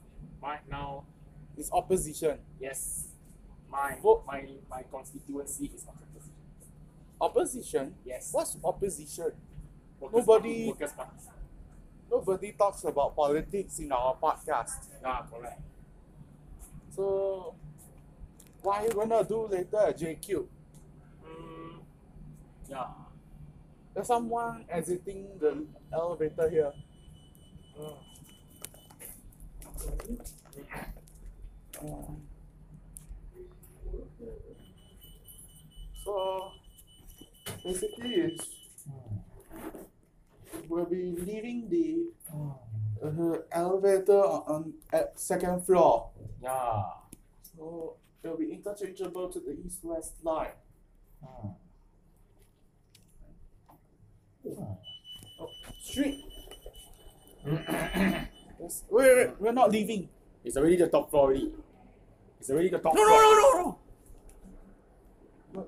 [0.43, 1.05] right now,
[1.57, 2.37] It's opposition.
[2.59, 3.07] yes.
[3.69, 6.33] My Vote- my my constituency is opposition.
[7.21, 7.95] Opposition?
[8.05, 8.29] Yes.
[8.33, 9.31] What's opposition?
[9.99, 11.11] Workers' Nobody- Party, Workers' Party.
[12.11, 14.87] Nobody talks about politics in our podcast.
[15.01, 15.61] Yeah, correct.
[16.95, 17.55] So,
[18.61, 20.47] what are you gonna do later at JQ?
[21.25, 21.79] Mm,
[22.69, 22.87] yeah.
[23.93, 26.73] There's someone exiting the elevator here.
[31.81, 32.21] Um,
[36.03, 36.51] so,
[37.63, 38.47] basically, it's
[40.69, 42.05] we'll be leaving the
[43.03, 46.09] uh, elevator on, on at second floor.
[46.41, 46.83] Yeah.
[47.57, 50.51] So it'll be interchangeable to the east-west line.
[51.25, 51.55] Oh,
[55.81, 56.23] street.
[57.45, 58.83] yes.
[58.89, 60.09] Wait, wait, wait, we're not leaving.
[60.43, 61.51] It's already the top floor already.
[62.39, 63.17] It's already the top No, floor.
[63.21, 63.61] no, no, no,
[65.53, 65.67] no.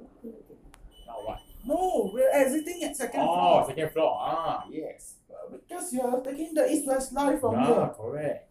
[1.07, 1.39] Now what?
[1.71, 3.65] No, we're exiting at second Oh, floor.
[3.67, 4.11] second floor.
[4.19, 5.15] Ah, yes.
[5.51, 7.89] Because you're taking the east-west line from yeah, here.
[7.95, 8.49] correct.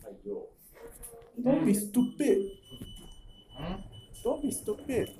[0.00, 0.42] Aiyo.
[1.42, 2.38] Don't be stupid.
[3.56, 3.74] Hmm?
[4.22, 5.10] Don't be stupid.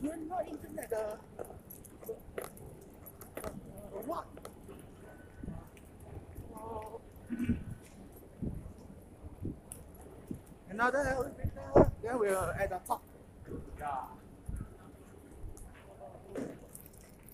[0.00, 1.04] You're not even at the.
[2.06, 2.16] the-
[3.92, 4.24] the what?
[6.56, 7.00] Oh.
[10.70, 11.92] Another elevator.
[12.02, 13.02] Then we're at the top.
[13.78, 14.21] Yeah.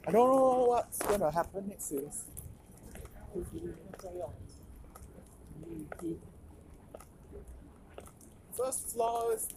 [0.09, 2.25] I don't know what's gonna happen next is.
[8.57, 9.49] First floor is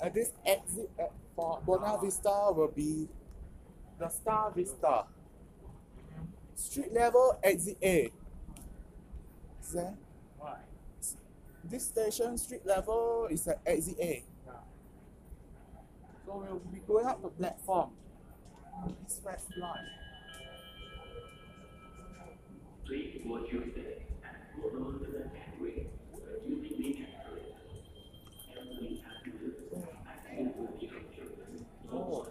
[0.00, 3.08] at this exit at, for Buona Vista will be
[4.00, 5.04] the Star Vista.
[6.56, 8.10] Street level exit A.
[9.62, 9.76] Is?
[10.38, 10.56] Why?
[11.62, 14.24] This station street level is at exit A.
[16.26, 17.90] So we'll be going up the platform.
[19.04, 19.99] This west line.
[31.92, 32.26] Oh.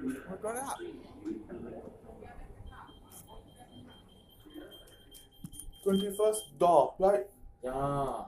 [0.00, 0.78] We're going up.
[5.82, 7.26] Twenty-first door, right?
[7.64, 8.24] Yeah.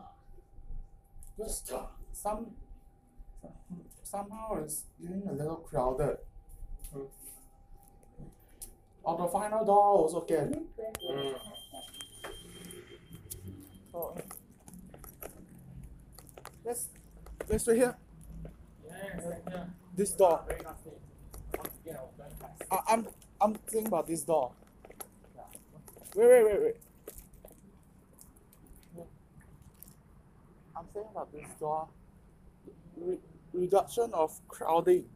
[1.39, 1.73] Just
[2.12, 2.47] some
[4.02, 6.19] somehow it's getting a little crowded.
[6.94, 7.06] Mm.
[9.05, 10.67] On the final door also can.
[11.11, 11.35] Mm.
[13.95, 14.15] Oh.
[16.65, 16.89] Let's
[17.49, 17.97] let's wait here.
[18.87, 19.65] Yes, yeah.
[19.97, 20.43] This door.
[20.49, 20.91] Very nasty.
[21.59, 22.63] Once again, I was going fast.
[22.71, 23.07] I, I'm
[23.41, 24.53] I'm thinking about this door.
[26.17, 26.77] Wait wait wait wait.
[30.77, 31.89] I'm saying about this door.
[32.97, 33.19] Re-
[33.53, 35.07] reduction of crowding.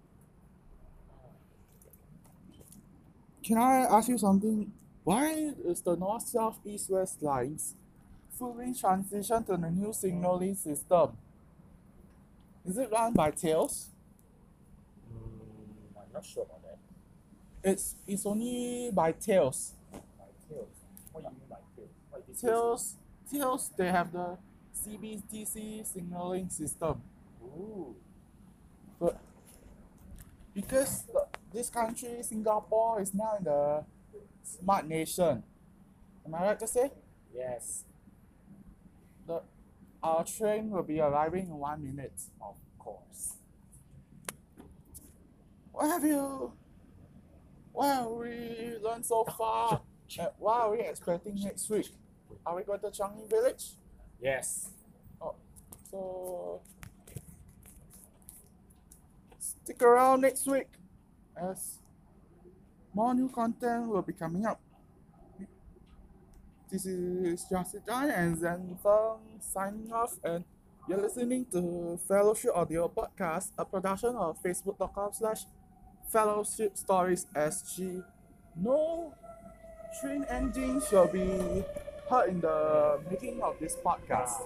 [3.49, 4.71] Can I ask you something?
[5.05, 7.77] Why is the north, south, east, west lines
[8.39, 11.17] fully transition to the new signaling system?
[12.67, 13.89] Is it run by Thales?
[15.11, 16.79] Mm, I'm not sure about that.
[17.71, 19.73] It's it's only by Thales.
[19.93, 20.69] By Thales.
[21.13, 21.91] What do you mean by Thales?
[22.11, 22.41] What is?
[22.43, 22.97] Thales,
[23.33, 24.37] Thales, they have the
[24.77, 27.01] CBTC signaling system.
[27.43, 27.97] Ooh.
[29.01, 29.19] But
[30.53, 33.85] because the, this country, Singapore, is now in the
[34.43, 35.43] smart nation.
[36.27, 36.91] Am I right to say?
[37.35, 37.85] Yes.
[39.27, 39.43] The
[40.03, 42.21] our train will be arriving in one minute.
[42.41, 43.37] Of course.
[45.73, 46.53] What have you?
[47.73, 49.81] What have we learned so far?
[50.39, 51.91] What are we expecting next week?
[52.47, 53.73] Are we going to Changi Village?
[54.23, 54.71] Yes.
[55.21, 55.35] Oh,
[55.91, 56.63] so
[59.39, 60.78] stick around next week
[61.41, 61.79] as
[62.95, 64.61] more new content will be coming up.
[66.71, 70.45] This is Jessica and Zen Feng signing off, and
[70.87, 75.45] you're listening to Fellowship Audio Podcast, a production of facebook.com slash
[76.11, 78.05] Fellowship Stories SG.
[78.57, 79.15] No
[80.01, 81.65] train engine shall be
[82.11, 84.43] heard in the making of this podcast.